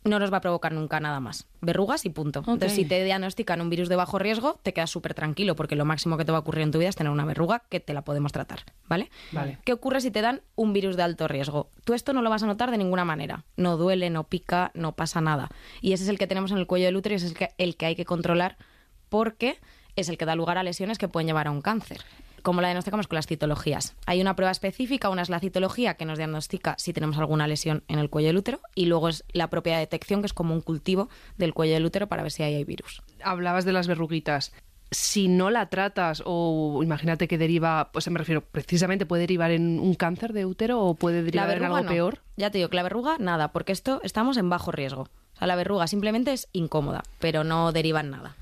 no 0.07 0.19
nos 0.19 0.33
va 0.33 0.39
a 0.39 0.41
provocar 0.41 0.73
nunca 0.73 1.01
nada 1.01 1.21
más. 1.21 1.47
Verrugas 1.61 2.05
y 2.05 2.11
punto. 2.11 2.41
Entonces, 2.41 2.73
si 2.73 2.85
te 2.85 3.03
diagnostican 3.05 3.61
un 3.61 3.71
virus 3.71 3.89
de 3.89 3.97
bajo 3.97 4.19
riesgo, 4.19 4.59
te 4.63 4.73
quedas 4.73 4.91
súper 4.91 5.15
tranquilo, 5.15 5.57
porque 5.57 5.77
lo 5.77 5.85
máximo 5.85 6.17
que 6.17 6.25
te 6.25 6.33
va 6.33 6.39
a 6.39 6.41
ocurrir 6.41 6.63
en 6.63 6.71
tu 6.71 6.79
vida 6.79 6.89
es 6.89 6.97
tener 6.97 7.13
una 7.13 7.25
verruga 7.25 7.63
que 7.69 7.81
te 7.81 7.95
la 7.95 8.03
podemos 8.03 8.33
tratar, 8.33 8.61
¿vale? 8.89 9.11
Vale. 9.33 9.59
¿Qué 9.65 9.73
ocurre 9.73 10.01
si 10.01 10.11
te 10.11 10.21
dan 10.21 10.43
un 10.55 10.73
virus 10.73 10.97
de 10.97 11.03
alto 11.03 11.29
riesgo? 11.29 11.71
Tú 11.85 11.95
esto 11.95 12.13
no 12.13 12.23
lo 12.23 12.31
vas 12.31 12.43
a 12.43 12.47
notar 12.47 12.71
de 12.71 12.79
ninguna 12.79 13.05
manera. 13.05 13.45
No 13.57 13.77
duele, 13.77 14.11
no 14.11 14.25
pica, 14.25 14.71
no 14.75 14.93
pasa 14.93 15.21
nada. 15.21 15.49
Y 15.81 15.93
ese 15.93 16.05
es 16.05 16.09
el 16.09 16.19
que 16.19 16.27
tenemos 16.27 16.51
en 16.51 16.59
el 16.59 16.67
cuello 16.67 16.87
del 16.87 16.97
útero 16.97 17.15
y 17.15 17.17
ese 17.17 17.27
es 17.27 17.33
el 17.33 17.39
que, 17.39 17.49
el 17.59 17.77
que 17.77 17.87
hay 17.87 17.97
que 17.97 18.05
controlar 18.05 18.57
porque 19.09 19.59
es 19.97 20.09
el 20.09 20.19
que 20.19 20.25
da 20.25 20.35
lugar 20.35 20.59
a 20.59 20.63
lesiones 20.63 20.99
que 20.99 21.09
pueden 21.09 21.27
llevar 21.27 21.49
a 21.49 21.51
un 21.51 21.63
cáncer. 21.63 22.01
Como 22.47 22.61
la 22.61 22.69
diagnosticamos 22.69 23.09
con 23.09 23.17
las 23.17 23.27
citologías. 23.27 23.97
Hay 24.07 24.21
una 24.21 24.37
prueba 24.37 24.53
específica, 24.53 25.11
una 25.11 25.23
es 25.23 25.31
la 25.31 25.41
citología, 25.41 25.95
que 25.95 26.05
nos 26.05 26.17
diagnostica 26.17 26.77
si 26.79 26.93
tenemos 26.93 27.19
alguna 27.19 27.49
lesión 27.49 27.83
en 27.89 27.99
el 27.99 28.09
cuello 28.09 28.29
del 28.29 28.37
útero, 28.37 28.61
y 28.77 28.87
luego 28.87 29.09
es 29.09 29.25
la 29.33 29.51
propia 29.51 29.79
detección, 29.79 30.23
que 30.23 30.27
es 30.27 30.33
como 30.33 30.55
un 30.55 30.61
cultivo 30.61 31.09
del 31.39 31.55
cuello 31.55 31.75
del 31.75 31.85
útero 31.85 32.07
para 32.07 32.23
ver 32.23 32.31
si 32.31 32.45
ahí 32.45 32.55
hay 32.55 32.63
virus. 32.63 33.03
Hablabas 33.25 33.65
de 33.65 33.73
las 33.73 33.89
verruguitas. 33.89 34.53
Si 34.93 35.27
no 35.27 35.51
la 35.51 35.71
tratas 35.71 36.23
o 36.25 36.79
imagínate 36.85 37.27
que 37.27 37.37
deriva, 37.37 37.91
pues 37.91 38.09
me 38.09 38.19
refiero, 38.21 38.43
precisamente 38.43 39.07
puede 39.07 39.23
derivar 39.23 39.51
en 39.51 39.81
un 39.81 39.95
cáncer 39.95 40.33
de 40.33 40.47
útero 40.47 40.81
o 40.81 40.95
puede 40.95 41.25
derivar 41.25 41.51
en 41.51 41.65
algo 41.65 41.83
no. 41.83 41.89
peor. 41.89 42.21
Ya 42.37 42.53
te 42.53 42.59
digo 42.59 42.71
que 42.71 42.77
la 42.77 42.85
verruga, 42.85 43.17
nada, 43.19 43.51
porque 43.51 43.73
esto 43.73 44.01
estamos 44.05 44.37
en 44.37 44.49
bajo 44.49 44.71
riesgo. 44.71 45.09
O 45.35 45.39
sea, 45.39 45.49
la 45.49 45.57
verruga 45.57 45.89
simplemente 45.89 46.33
es 46.33 46.49
incómoda, 46.53 47.03
pero 47.19 47.43
no 47.43 47.73
deriva 47.73 47.99
en 47.99 48.11
nada. 48.11 48.37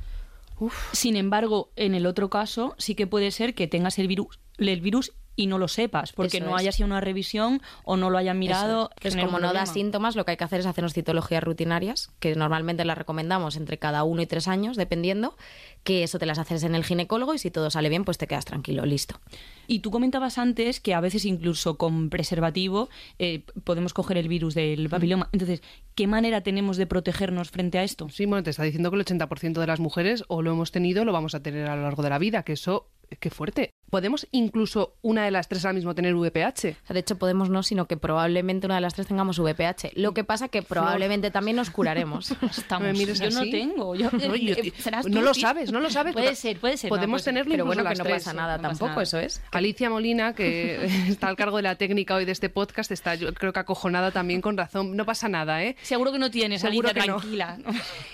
Sin 0.93 1.17
embargo, 1.17 1.71
en 1.77 1.95
el 1.95 2.07
otro 2.07 2.31
caso, 2.31 2.75
sí 2.79 2.95
que 2.95 3.07
puede 3.07 3.31
ser 3.31 3.55
que 3.55 3.67
tengas 3.67 3.99
el 3.99 4.09
virus, 4.09 4.39
el 4.59 4.81
virus 4.81 5.13
y 5.37 5.47
no 5.47 5.59
lo 5.59 5.69
sepas, 5.69 6.13
porque 6.13 6.39
Eso 6.39 6.47
no 6.47 6.57
es. 6.57 6.63
haya 6.63 6.73
sido 6.73 6.87
una 6.87 7.01
revisión 7.01 7.61
o 7.85 7.97
no 7.97 8.11
lo 8.11 8.19
hayan 8.19 8.39
mirado. 8.39 8.91
Es. 8.97 9.15
Pues 9.15 9.25
como 9.25 9.39
no 9.39 9.53
da 9.53 9.67
síntomas, 9.67 10.17
lo 10.17 10.25
que 10.25 10.33
hay 10.33 10.37
que 10.37 10.45
hacer 10.45 10.61
es 10.61 10.67
hacernos 10.67 10.93
citologías 10.93 11.43
rutinarias, 11.43 12.11
que 12.21 12.35
normalmente 12.35 12.85
las 12.85 12.97
recomendamos 12.99 13.57
entre 13.57 13.79
cada 13.79 14.05
uno 14.05 14.23
y 14.23 14.27
tres 14.27 14.49
años, 14.49 14.77
dependiendo, 14.77 15.37
que 15.83 16.03
eso 16.03 16.19
te 16.19 16.27
las 16.27 16.39
haces 16.39 16.63
en 16.63 16.75
el 16.75 16.85
ginecólogo 16.85 17.35
y 17.35 17.39
si 17.39 17.51
todo 17.51 17.71
sale 17.71 17.89
bien, 17.89 18.05
pues 18.05 18.19
te 18.19 18.27
quedas 18.27 18.45
tranquilo, 18.45 18.87
listo. 18.87 19.21
Y 19.67 19.81
tú 19.81 19.91
comentabas 19.91 20.39
antes 20.39 20.81
que 20.81 20.95
a 20.95 21.01
veces 21.01 21.25
incluso 21.25 21.77
con 21.77 22.11
preservativo 22.11 22.89
eh, 23.19 23.45
podemos 23.65 23.93
coger 23.95 24.19
el 24.19 24.29
virus 24.29 24.55
del 24.55 24.89
papiloma. 24.89 25.29
Entonces, 25.33 25.63
¿qué 25.95 26.07
manera 26.07 26.43
tenemos 26.43 26.77
de 26.77 26.87
protegernos 26.87 27.51
frente 27.51 27.79
a 27.79 27.83
esto? 27.85 28.09
Sí, 28.09 28.27
bueno, 28.27 28.43
te 28.43 28.51
está 28.51 28.63
diciendo 28.63 28.91
que 28.91 28.97
el 28.97 29.05
80% 29.05 29.61
de 29.61 29.67
las 29.67 29.81
mujeres 29.81 30.25
o 30.29 30.43
lo 30.43 30.53
hemos 30.53 30.71
tenido 30.71 31.03
o 31.03 31.05
lo 31.05 31.13
vamos 31.13 31.35
a 31.35 31.43
tener 31.43 31.69
a 31.69 31.77
lo 31.77 31.83
largo 31.83 32.03
de 32.03 32.11
la 32.11 32.19
vida, 32.19 32.43
que 32.43 32.53
eso, 32.53 32.89
qué 33.21 33.31
fuerte. 33.31 33.71
¿Podemos 33.91 34.27
incluso 34.33 34.97
una 35.03 35.25
de 35.25 35.31
las 35.31 35.47
tres 35.49 35.65
ahora 35.65 35.75
mismo 35.75 35.95
tener 35.95 36.15
VPH? 36.15 36.49
O 36.83 36.87
sea, 36.87 36.95
de 36.95 37.01
hecho, 37.01 37.17
podemos 37.17 37.49
no, 37.49 37.63
sino 37.63 37.87
que 37.87 37.97
probablemente 37.97 38.67
una 38.67 38.75
de 38.77 38.81
las 38.81 38.95
tres 38.95 39.07
tengamos 39.07 39.39
VPH. 39.39 39.93
Lo 39.95 40.15
que 40.15 40.25
pasa 40.25 40.49
que 40.49 40.63
probablemente 40.63 41.31
también 41.31 41.57
nos 41.57 41.71
curaremos. 41.71 42.31
Estamos. 42.43 42.89
me 42.99 43.05
yo 43.07 43.31
no 43.31 43.41
así. 43.41 43.51
tengo. 43.53 43.95
Yo, 43.95 44.11
No, 44.11 44.35
yo- 44.35 44.55
eh, 44.55 44.73
serás 44.79 45.07
no 45.07 45.21
lo 45.23 45.33
sabes, 45.35 45.71
no 45.71 45.81
lo 45.81 45.91
sabes. 45.91 46.13
Puede 46.15 46.35
ser, 46.35 46.59
puede 46.59 46.77
ser. 46.77 46.89
Podemos 46.89 47.07
no, 47.09 47.13
puede 47.13 47.23
ser. 47.23 47.33
tenerlo 47.35 47.51
Pero 47.53 47.65
incluso 47.65 47.67
bueno, 47.77 47.83
que 47.83 47.89
las 47.91 47.99
no 47.99 48.05
tres. 48.05 48.15
pasa 48.25 48.33
nada 48.33 48.57
no 48.57 48.63
pasa 48.63 48.69
tampoco, 48.71 48.91
nada. 48.91 49.03
eso 49.05 49.19
es. 49.21 49.43
Alicia 49.53 49.91
Molina, 49.91 50.35
que 50.35 50.85
está 51.09 51.29
al 51.29 51.37
cargo 51.37 51.59
de 51.59 51.63
la 51.63 51.77
técnica 51.77 52.17
hoy 52.17 52.25
de 52.25 52.33
este 52.33 52.49
podcast, 52.49 52.91
está 52.91 53.15
yo 53.15 53.33
creo 53.33 53.53
que 53.53 53.61
acojonada 53.61 54.11
también 54.11 54.41
con 54.41 54.57
razón. 54.57 54.97
No 54.97 55.05
pasa 55.05 55.29
nada, 55.29 55.63
¿eh? 55.63 55.77
Seguro 55.83 56.11
que 56.11 56.19
no 56.19 56.31
tienes, 56.33 56.63
Seguro 56.63 56.89
Alicia, 56.89 57.03
que 57.03 57.09
no. 57.11 57.19
tranquila. 57.19 57.59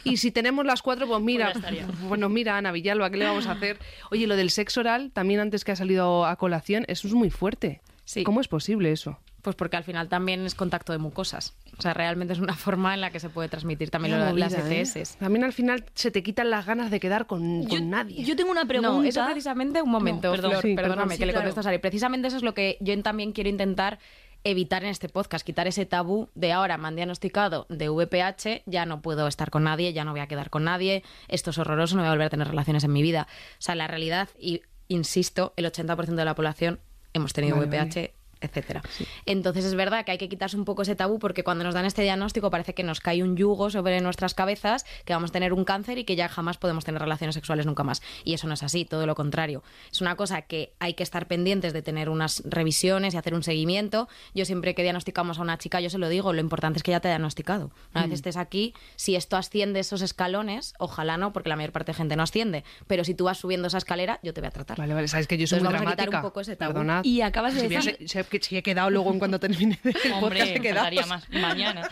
Y 0.05 0.19
si 0.19 0.31
tenemos 0.31 0.67
las 0.67 0.83
cuatro, 0.83 1.07
pues 1.07 1.23
mira, 1.23 1.53
Pues 1.55 2.01
bueno, 2.03 2.29
mira, 2.29 2.59
Ana 2.59 2.71
Villalba, 2.73 3.09
¿qué 3.09 3.17
le 3.17 3.25
vamos 3.25 3.47
a 3.47 3.53
hacer? 3.53 3.79
Oye, 4.11 4.27
lo 4.27 4.37
del 4.37 4.51
sexo 4.51 4.80
oral, 4.81 5.11
también 5.13 5.41
antes 5.41 5.65
que 5.65 5.73
ha 5.73 5.77
salido 5.77 6.27
a 6.27 6.37
colación, 6.37 6.85
eso 6.89 7.07
es 7.09 7.15
muy 7.15 7.31
fuerte. 7.31 7.81
Sí. 8.05 8.25
¿Cómo 8.25 8.41
es 8.41 8.49
posible 8.49 8.91
eso? 8.93 9.19
Pues 9.43 9.57
porque 9.57 9.77
al 9.77 9.85
final 9.85 10.09
también 10.09 10.45
es 10.45 10.55
contacto 10.55 10.93
de 10.93 10.99
mucosas. 10.99 11.55
O 11.79 11.81
sea, 11.81 11.95
realmente 11.95 12.35
es 12.35 12.41
una 12.41 12.55
forma 12.57 12.93
en 12.93 13.01
la 13.01 13.11
que 13.11 13.21
se 13.21 13.31
puede 13.31 13.49
transmitir 13.49 13.89
también 13.91 14.19
lo- 14.19 14.25
las 14.37 14.53
movida, 14.53 14.69
¿eh? 14.75 14.81
ETS. 14.83 15.17
También 15.17 15.45
al 15.45 15.53
final 15.55 15.85
se 15.95 16.11
te 16.11 16.23
quitan 16.23 16.51
las 16.51 16.67
ganas 16.67 16.91
de 16.91 17.01
quedar 17.01 17.27
con, 17.27 17.63
con 17.65 17.71
yo, 17.79 17.81
nadie. 17.85 18.23
yo 18.25 18.37
tengo 18.37 18.51
una 18.51 18.67
pregunta. 18.67 18.91
No, 18.93 19.03
eso 19.05 19.25
precisamente, 19.25 19.81
un 19.81 19.91
momento, 19.91 20.29
No, 20.29 20.33
perdón. 20.35 20.51
Flor, 20.51 20.63
Sí, 20.63 20.75
perdóname, 20.75 21.03
perdón, 21.03 21.19
que 21.19 21.27
le 21.27 21.35
contesto 21.35 21.61
a 21.61 21.63
Sari. 21.63 21.79
Precisamente 21.79 22.29
eso 22.29 22.37
es 22.37 22.43
lo 22.43 22.53
que 22.53 22.77
yo 22.81 23.01
también 23.03 23.33
quiero 23.33 23.49
intentar 23.49 23.99
evitar 24.43 24.83
en 24.85 24.89
este 24.91 25.09
podcast, 25.11 25.45
quitar 25.45 25.67
ese 25.69 25.85
tabú 25.85 26.31
de 26.35 26.51
ahora 26.53 26.79
me 26.79 26.89
han 26.89 26.97
diagnosticado 26.97 27.67
de 27.69 27.91
VPH, 27.91 28.63
ya 28.65 28.87
no 28.87 29.03
puedo 29.03 29.27
estar 29.29 29.51
con 29.51 29.65
nadie, 29.65 29.93
ya 29.93 30.03
no 30.05 30.13
voy 30.13 30.21
a 30.21 30.29
quedar 30.29 30.49
con 30.49 30.65
nadie, 30.65 31.03
esto 31.29 31.51
es 31.51 31.59
horroroso, 31.59 31.95
no 31.97 32.01
voy 32.03 32.09
a 32.09 32.13
volver 32.13 32.27
a 32.29 32.31
tener 32.31 32.49
relaciones 32.49 32.83
en 32.85 32.93
mi 32.93 33.03
vida. 33.03 33.27
O 33.31 33.57
sea, 33.63 33.75
la 33.75 33.87
realidad, 33.87 34.31
y 34.39 34.63
insisto, 34.91 35.55
el 35.57 35.65
80% 35.65 36.15
de 36.15 36.25
la 36.25 36.35
población 36.35 36.81
hemos 37.15 37.33
tenido 37.33 37.57
Vale, 37.57 37.69
VPH 37.69 38.13
etcétera. 38.41 38.83
Entonces 39.27 39.65
es 39.65 39.75
verdad 39.75 40.05
que 40.05 40.13
hay 40.13 40.19
que 40.19 40.29
quitarse 40.29 40.57
un 40.57 40.65
poco 40.65 40.83
ese 40.83 40.97
tabú 40.97 41.19
porque 41.19 41.45
cuando 41.45 41.65
nos 41.65 41.75
dan 41.75 41.85
este 41.85 42.03
diagnóstico 42.03 42.51
parece 42.51 42.75
que 42.75 42.83
nos 42.83 43.01
cae 43.01 43.23
un 43.23 43.37
yugo 43.37 43.71
sobre 43.71 44.01
nuestras 44.01 44.35
cabezas, 44.35 44.85
que 45.05 45.13
vamos 45.13 45.31
a 45.31 45.33
tener 45.33 45.53
un 45.53 45.65
cáncer 45.65 45.99
y 45.99 46.05
que 46.05 46.17
ya 46.17 46.29
jamás 46.29 46.59
podemos 46.59 46.85
tener 46.85 47.01
relaciones 47.01 47.35
sexuales 47.35 47.67
nunca 47.67 47.83
más. 47.85 48.03
Y 48.25 48.35
eso 48.35 48.47
no 48.47 48.55
es 48.55 48.63
así, 48.63 48.85
todo 48.85 49.07
lo 49.07 49.15
contrario. 49.15 49.63
Es 49.93 50.01
una 50.01 50.17
cosa 50.17 50.43
que 50.43 50.73
hay 50.79 50.95
que 50.95 51.03
estar 51.03 51.27
pendientes 51.27 51.73
de 51.73 51.83
tener 51.83 52.09
unas 52.09 52.43
revisiones 52.45 53.15
y 53.15 53.17
hacer 53.17 53.35
un 53.35 53.43
seguimiento. 53.43 54.09
Yo 54.35 54.45
siempre 54.45 54.75
que 54.75 54.83
diagnosticamos 54.83 55.39
a 55.39 55.43
una 55.43 55.59
chica, 55.59 55.81
yo 55.81 55.91
se 55.91 55.99
lo 55.99 56.09
digo, 56.09 56.33
lo 56.33 56.41
importante 56.41 56.79
es 56.79 56.83
que 56.83 56.91
ya 56.91 57.01
te 57.01 57.09
haya 57.09 57.17
diagnosticado. 57.17 57.71
Una 57.95 58.05
vez 58.05 58.13
estés 58.15 58.37
aquí, 58.37 58.75
si 58.97 59.17
esto 59.17 59.37
asciende 59.37 59.81
esos 59.81 60.03
escalones, 60.03 60.75
ojalá 60.79 61.17
no, 61.17 61.33
porque 61.33 61.49
la 61.49 61.57
mayor 61.57 61.73
parte 61.73 61.93
de 61.93 61.97
gente 61.97 62.17
no 62.17 62.23
asciende, 62.23 62.65
pero 62.87 63.05
si 63.05 63.15
tú 63.15 63.25
vas 63.25 63.39
subiendo 63.39 63.69
esa 63.69 63.79
escalera, 63.79 64.21
yo 64.23 64.33
te 64.33 64.41
voy 64.41 64.49
a 64.49 64.51
tratar. 64.51 64.79
Vale, 64.79 64.95
vale, 64.95 65.09
sabes 65.09 65.27
que 65.27 65.37
yo 65.37 65.47
soy 65.47 65.59
Entonces 65.59 65.81
muy 65.81 65.85
vamos 65.87 65.93
a 65.93 65.95
quitar 65.95 66.07
dramática. 66.07 66.27
un 66.27 66.31
poco 66.31 66.41
ese 66.41 66.57
tabú. 66.57 66.73
Perdonad. 66.73 67.05
Y 67.05 67.21
acabas 67.23 67.55
de 67.55 67.61
Si 67.61 67.69
decir... 67.69 67.97
hubiese- 68.31 68.49
si 68.49 68.57
he- 68.57 68.63
quedado 68.63 68.91
luego 68.91 69.13
en 69.13 69.19
cuando 69.19 69.39
termine 69.41 69.79
el 69.85 70.13
Hombre, 70.13 70.41
podcast 70.41 70.57
he 70.57 70.61
quedado. 70.61 71.07
más 71.09 71.29
mañana. 71.31 71.89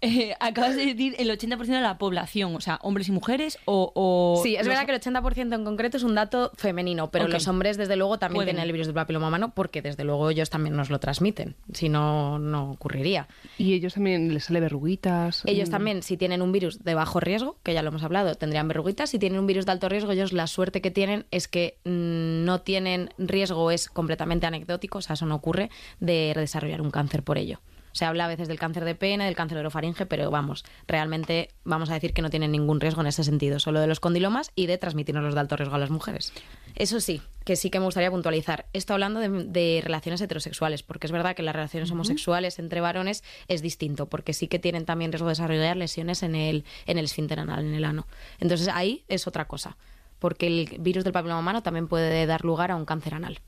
Eh, 0.00 0.34
acabas 0.40 0.76
de 0.76 0.86
decir 0.86 1.14
el 1.18 1.30
80% 1.30 1.58
de 1.66 1.80
la 1.80 1.98
población, 1.98 2.54
o 2.56 2.60
sea, 2.60 2.78
hombres 2.82 3.08
y 3.08 3.12
mujeres 3.12 3.58
o... 3.64 3.92
o 3.94 4.40
Sí, 4.42 4.54
es 4.56 4.60
los- 4.66 4.68
verdad 4.68 4.86
que 4.86 4.92
el 4.94 5.00
80% 5.00 5.54
en 5.54 5.64
concreto 5.64 5.96
es 5.96 6.02
un 6.02 6.14
dato 6.14 6.52
femenino, 6.56 7.10
pero 7.10 7.28
los 7.28 7.48
hombres, 7.48 7.76
desde 7.76 7.96
luego, 7.96 8.18
también 8.18 8.38
Pueden. 8.38 8.56
tienen 8.56 8.64
el 8.66 8.72
virus 8.72 8.86
del 8.86 8.94
papiloma 8.94 9.28
humano 9.28 9.52
porque, 9.54 9.82
desde 9.82 10.04
luego, 10.04 10.30
ellos 10.30 10.50
también 10.50 10.76
nos 10.76 10.90
lo 10.90 10.98
transmiten. 11.00 11.54
Si 11.72 11.88
no, 11.88 12.38
no 12.38 12.70
ocurriría. 12.72 13.28
Y 13.58 13.74
ellos 13.74 13.94
también 13.94 14.32
les 14.34 14.44
sale 14.44 14.60
verruguitas. 14.60 15.42
Ellos 15.46 15.68
mm. 15.68 15.72
también, 15.72 16.02
si 16.02 16.16
tienen 16.16 16.42
un 16.42 16.52
virus 16.52 16.82
de 16.84 16.94
bajo 16.94 17.20
riesgo, 17.20 17.56
que 17.62 17.72
ya 17.74 17.82
lo 17.82 17.88
hemos 17.88 18.02
hablado, 18.02 18.34
tendrían 18.34 18.68
verruguitas. 18.68 19.10
Si 19.10 19.18
tienen 19.18 19.38
un 19.38 19.46
virus 19.46 19.66
de 19.66 19.72
alto 19.72 19.88
riesgo, 19.88 20.12
ellos 20.12 20.32
la 20.32 20.46
suerte 20.46 20.80
que 20.80 20.90
tienen 20.90 21.26
es 21.30 21.48
que 21.48 21.78
mm, 21.84 22.44
no 22.44 22.60
tienen 22.60 23.10
riesgo, 23.18 23.70
es 23.70 23.88
completamente 23.88 24.46
anecdótico, 24.46 24.98
o 24.98 25.02
sea, 25.02 25.14
eso 25.14 25.26
no 25.26 25.34
ocurre, 25.36 25.70
de 26.00 26.32
desarrollar 26.34 26.80
un 26.80 26.90
cáncer 26.90 27.22
por 27.22 27.38
ello. 27.38 27.60
Se 27.94 28.04
habla 28.04 28.24
a 28.24 28.28
veces 28.28 28.48
del 28.48 28.58
cáncer 28.58 28.84
de 28.84 28.96
pene, 28.96 29.24
del 29.24 29.36
cáncer 29.36 29.54
de 29.54 29.60
orofaringe, 29.60 30.04
pero 30.04 30.28
vamos, 30.28 30.64
realmente 30.88 31.50
vamos 31.62 31.90
a 31.90 31.94
decir 31.94 32.12
que 32.12 32.22
no 32.22 32.30
tienen 32.30 32.50
ningún 32.50 32.80
riesgo 32.80 33.02
en 33.02 33.06
ese 33.06 33.22
sentido, 33.22 33.60
solo 33.60 33.78
de 33.78 33.86
los 33.86 34.00
condilomas 34.00 34.50
y 34.56 34.66
de 34.66 34.78
transmitirnos 34.78 35.22
los 35.22 35.34
de 35.34 35.40
alto 35.40 35.56
riesgo 35.56 35.76
a 35.76 35.78
las 35.78 35.90
mujeres. 35.90 36.32
Eso 36.74 36.98
sí, 36.98 37.22
que 37.44 37.54
sí 37.54 37.70
que 37.70 37.78
me 37.78 37.84
gustaría 37.84 38.10
puntualizar. 38.10 38.66
Esto 38.72 38.94
hablando 38.94 39.20
de, 39.20 39.28
de 39.28 39.80
relaciones 39.80 40.20
heterosexuales, 40.20 40.82
porque 40.82 41.06
es 41.06 41.12
verdad 41.12 41.36
que 41.36 41.44
las 41.44 41.54
relaciones 41.54 41.88
homosexuales 41.92 42.58
entre 42.58 42.80
varones 42.80 43.22
es 43.46 43.62
distinto, 43.62 44.06
porque 44.06 44.32
sí 44.32 44.48
que 44.48 44.58
tienen 44.58 44.86
también 44.86 45.12
riesgo 45.12 45.28
de 45.28 45.32
desarrollar 45.32 45.76
lesiones 45.76 46.24
en 46.24 46.34
el, 46.34 46.64
en 46.86 46.98
el 46.98 47.04
esfínter 47.04 47.38
anal, 47.38 47.64
en 47.64 47.74
el 47.74 47.84
ano. 47.84 48.08
Entonces 48.40 48.66
ahí 48.66 49.04
es 49.06 49.28
otra 49.28 49.46
cosa, 49.46 49.76
porque 50.18 50.48
el 50.48 50.78
virus 50.80 51.04
del 51.04 51.12
papiloma 51.12 51.38
humano 51.38 51.62
también 51.62 51.86
puede 51.86 52.26
dar 52.26 52.44
lugar 52.44 52.72
a 52.72 52.76
un 52.76 52.86
cáncer 52.86 53.14
anal. 53.14 53.38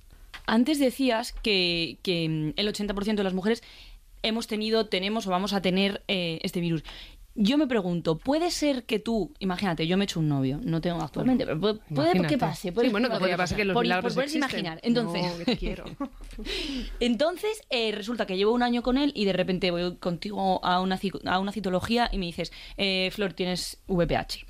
Antes 0.47 0.79
decías 0.79 1.33
que, 1.33 1.99
que 2.03 2.29
mm, 2.29 2.53
el 2.57 2.69
80% 2.69 3.15
de 3.17 3.25
las 3.25 3.35
mujeres 3.35 3.63
hemos 4.23 4.47
tenido, 4.47 4.87
tenemos 4.87 5.27
o 5.27 5.31
vamos 5.31 5.53
a 5.53 5.61
tener 5.63 6.03
eh, 6.09 6.39
este 6.43 6.61
virus. 6.61 6.83
Yo 7.39 7.59
me 7.59 7.67
pregunto, 7.67 8.17
¿puede 8.17 8.51
ser 8.51 8.85
que 8.85 8.99
tú, 8.99 9.35
imagínate, 9.41 9.87
yo 9.87 9.99
me 9.99 10.05
he 10.05 10.07
hecho 10.07 10.21
un 10.21 10.29
novio, 10.29 10.59
no 10.65 10.81
tengo 10.81 11.03
actualmente, 11.03 11.45
pero 11.45 11.61
puede, 11.61 11.75
puede 11.75 12.13
que 12.13 12.19
Imagínate. 12.19 12.39
pase. 12.39 12.73
puede 12.73 12.87
Sí, 12.89 12.93
bueno, 12.93 13.09
que 13.09 13.11
puede 13.11 13.21
podría 13.21 13.37
pasar 13.37 13.59
que 13.59 13.65
los 13.67 13.75
por, 13.75 13.83
milagros 13.85 14.15
por 14.15 14.23
poderse 14.23 14.39
existen. 14.39 14.61
imaginar. 14.61 14.81
Entonces, 14.83 15.39
No, 15.39 15.45
que 15.45 15.57
quiero. 15.59 15.85
entonces 17.01 17.63
eh, 17.69 17.93
resulta 17.93 18.27
que 18.27 18.37
llevo 18.39 18.53
un 18.53 18.63
año 18.63 18.83
con 18.83 18.97
él 18.97 19.13
y 19.15 19.27
de 19.27 19.33
repente 19.35 19.71
voy 19.71 19.97
contigo 19.97 20.65
a 20.65 20.81
una, 20.81 20.99
a 21.27 21.39
una 21.39 21.53
citología 21.53 22.09
y 22.11 22.19
me 22.19 22.27
dices, 22.27 22.53
eh, 22.79 23.11
Flor, 23.13 23.35
tienes 23.35 23.79
VPH. 23.87 24.47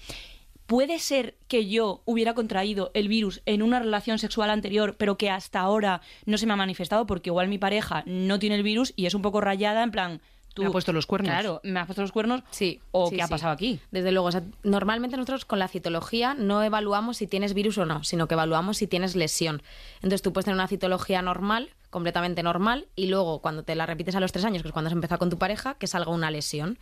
¿Puede 0.66 0.98
ser 0.98 1.36
que 1.46 1.68
yo 1.68 2.02
hubiera 2.04 2.34
contraído 2.34 2.90
el 2.94 3.08
virus 3.08 3.40
en 3.46 3.62
una 3.62 3.78
relación 3.78 4.18
sexual 4.18 4.50
anterior, 4.50 4.96
pero 4.98 5.16
que 5.16 5.30
hasta 5.30 5.60
ahora 5.60 6.00
no 6.24 6.38
se 6.38 6.46
me 6.46 6.52
ha 6.52 6.56
manifestado 6.56 7.06
porque 7.06 7.30
igual 7.30 7.48
mi 7.48 7.58
pareja 7.58 8.02
no 8.06 8.38
tiene 8.38 8.56
el 8.56 8.62
virus 8.64 8.92
y 8.96 9.06
es 9.06 9.14
un 9.14 9.22
poco 9.22 9.40
rayada 9.40 9.82
en 9.82 9.90
plan... 9.90 10.20
Tú, 10.54 10.62
Me 10.62 10.68
ha 10.68 10.72
puesto 10.72 10.90
los 10.94 11.04
cuernos. 11.04 11.30
Claro, 11.30 11.60
me 11.64 11.78
ha 11.78 11.84
puesto 11.84 12.00
los 12.00 12.12
cuernos. 12.12 12.42
Sí. 12.50 12.80
¿O 12.90 13.10
sí, 13.10 13.16
qué 13.16 13.22
ha 13.22 13.28
pasado 13.28 13.52
aquí? 13.52 13.78
Desde 13.90 14.10
luego, 14.10 14.28
o 14.28 14.32
sea, 14.32 14.42
normalmente 14.62 15.18
nosotros 15.18 15.44
con 15.44 15.58
la 15.58 15.68
citología 15.68 16.32
no 16.32 16.62
evaluamos 16.62 17.18
si 17.18 17.26
tienes 17.26 17.52
virus 17.52 17.76
o 17.76 17.84
no, 17.84 18.02
sino 18.04 18.26
que 18.26 18.32
evaluamos 18.32 18.78
si 18.78 18.86
tienes 18.86 19.16
lesión. 19.16 19.62
Entonces 19.96 20.22
tú 20.22 20.32
puedes 20.32 20.46
tener 20.46 20.54
una 20.54 20.66
citología 20.66 21.20
normal, 21.20 21.68
completamente 21.90 22.42
normal, 22.42 22.88
y 22.96 23.08
luego 23.08 23.40
cuando 23.42 23.64
te 23.64 23.74
la 23.74 23.84
repites 23.84 24.16
a 24.16 24.20
los 24.20 24.32
tres 24.32 24.46
años, 24.46 24.62
que 24.62 24.68
es 24.68 24.72
cuando 24.72 24.86
has 24.86 24.94
empezado 24.94 25.18
con 25.18 25.28
tu 25.28 25.36
pareja, 25.36 25.74
que 25.74 25.86
salga 25.86 26.10
una 26.10 26.30
lesión. 26.30 26.78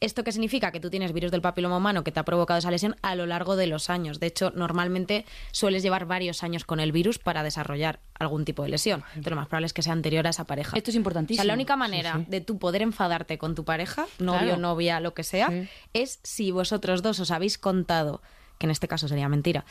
¿Esto 0.00 0.22
qué 0.24 0.32
significa? 0.32 0.70
Que 0.72 0.80
tú 0.80 0.90
tienes 0.90 1.12
virus 1.12 1.30
del 1.30 1.40
papiloma 1.42 1.76
humano 1.76 2.04
que 2.04 2.12
te 2.12 2.20
ha 2.20 2.24
provocado 2.24 2.58
esa 2.58 2.70
lesión 2.70 2.96
a 3.02 3.14
lo 3.14 3.26
largo 3.26 3.56
de 3.56 3.66
los 3.66 3.90
años. 3.90 4.20
De 4.20 4.26
hecho, 4.28 4.52
normalmente 4.54 5.24
sueles 5.52 5.82
llevar 5.82 6.06
varios 6.06 6.42
años 6.44 6.64
con 6.64 6.78
el 6.80 6.92
virus 6.92 7.18
para 7.18 7.42
desarrollar 7.42 8.00
algún 8.18 8.44
tipo 8.44 8.62
de 8.62 8.68
lesión. 8.68 9.02
Entonces, 9.08 9.30
lo 9.30 9.36
más 9.36 9.48
probable 9.48 9.66
es 9.66 9.72
que 9.72 9.82
sea 9.82 9.92
anterior 9.92 10.26
a 10.26 10.30
esa 10.30 10.44
pareja. 10.44 10.76
Esto 10.76 10.90
es 10.90 10.96
O 10.96 10.98
importantísimo. 10.98 11.42
sea, 11.42 11.46
la 11.48 11.54
única 11.54 11.76
manera 11.76 12.24
de 12.28 12.40
tú 12.40 12.58
poder 12.58 12.82
enfadarte 12.82 13.38
con 13.38 13.54
tu 13.54 13.64
pareja, 13.64 14.06
novio, 14.18 14.40
Claro. 14.40 14.60
novia, 14.60 15.00
lo 15.00 15.14
que 15.14 15.24
sea, 15.24 15.48
Sí. 15.48 15.68
es 15.94 16.20
si 16.22 16.50
vosotros 16.52 17.02
dos 17.02 17.18
os 17.20 17.30
habéis 17.30 17.58
contado, 17.58 18.22
que 18.58 18.66
en 18.66 18.70
este 18.70 18.88
caso 18.88 19.08
sería 19.08 19.28
mentira, 19.28 19.64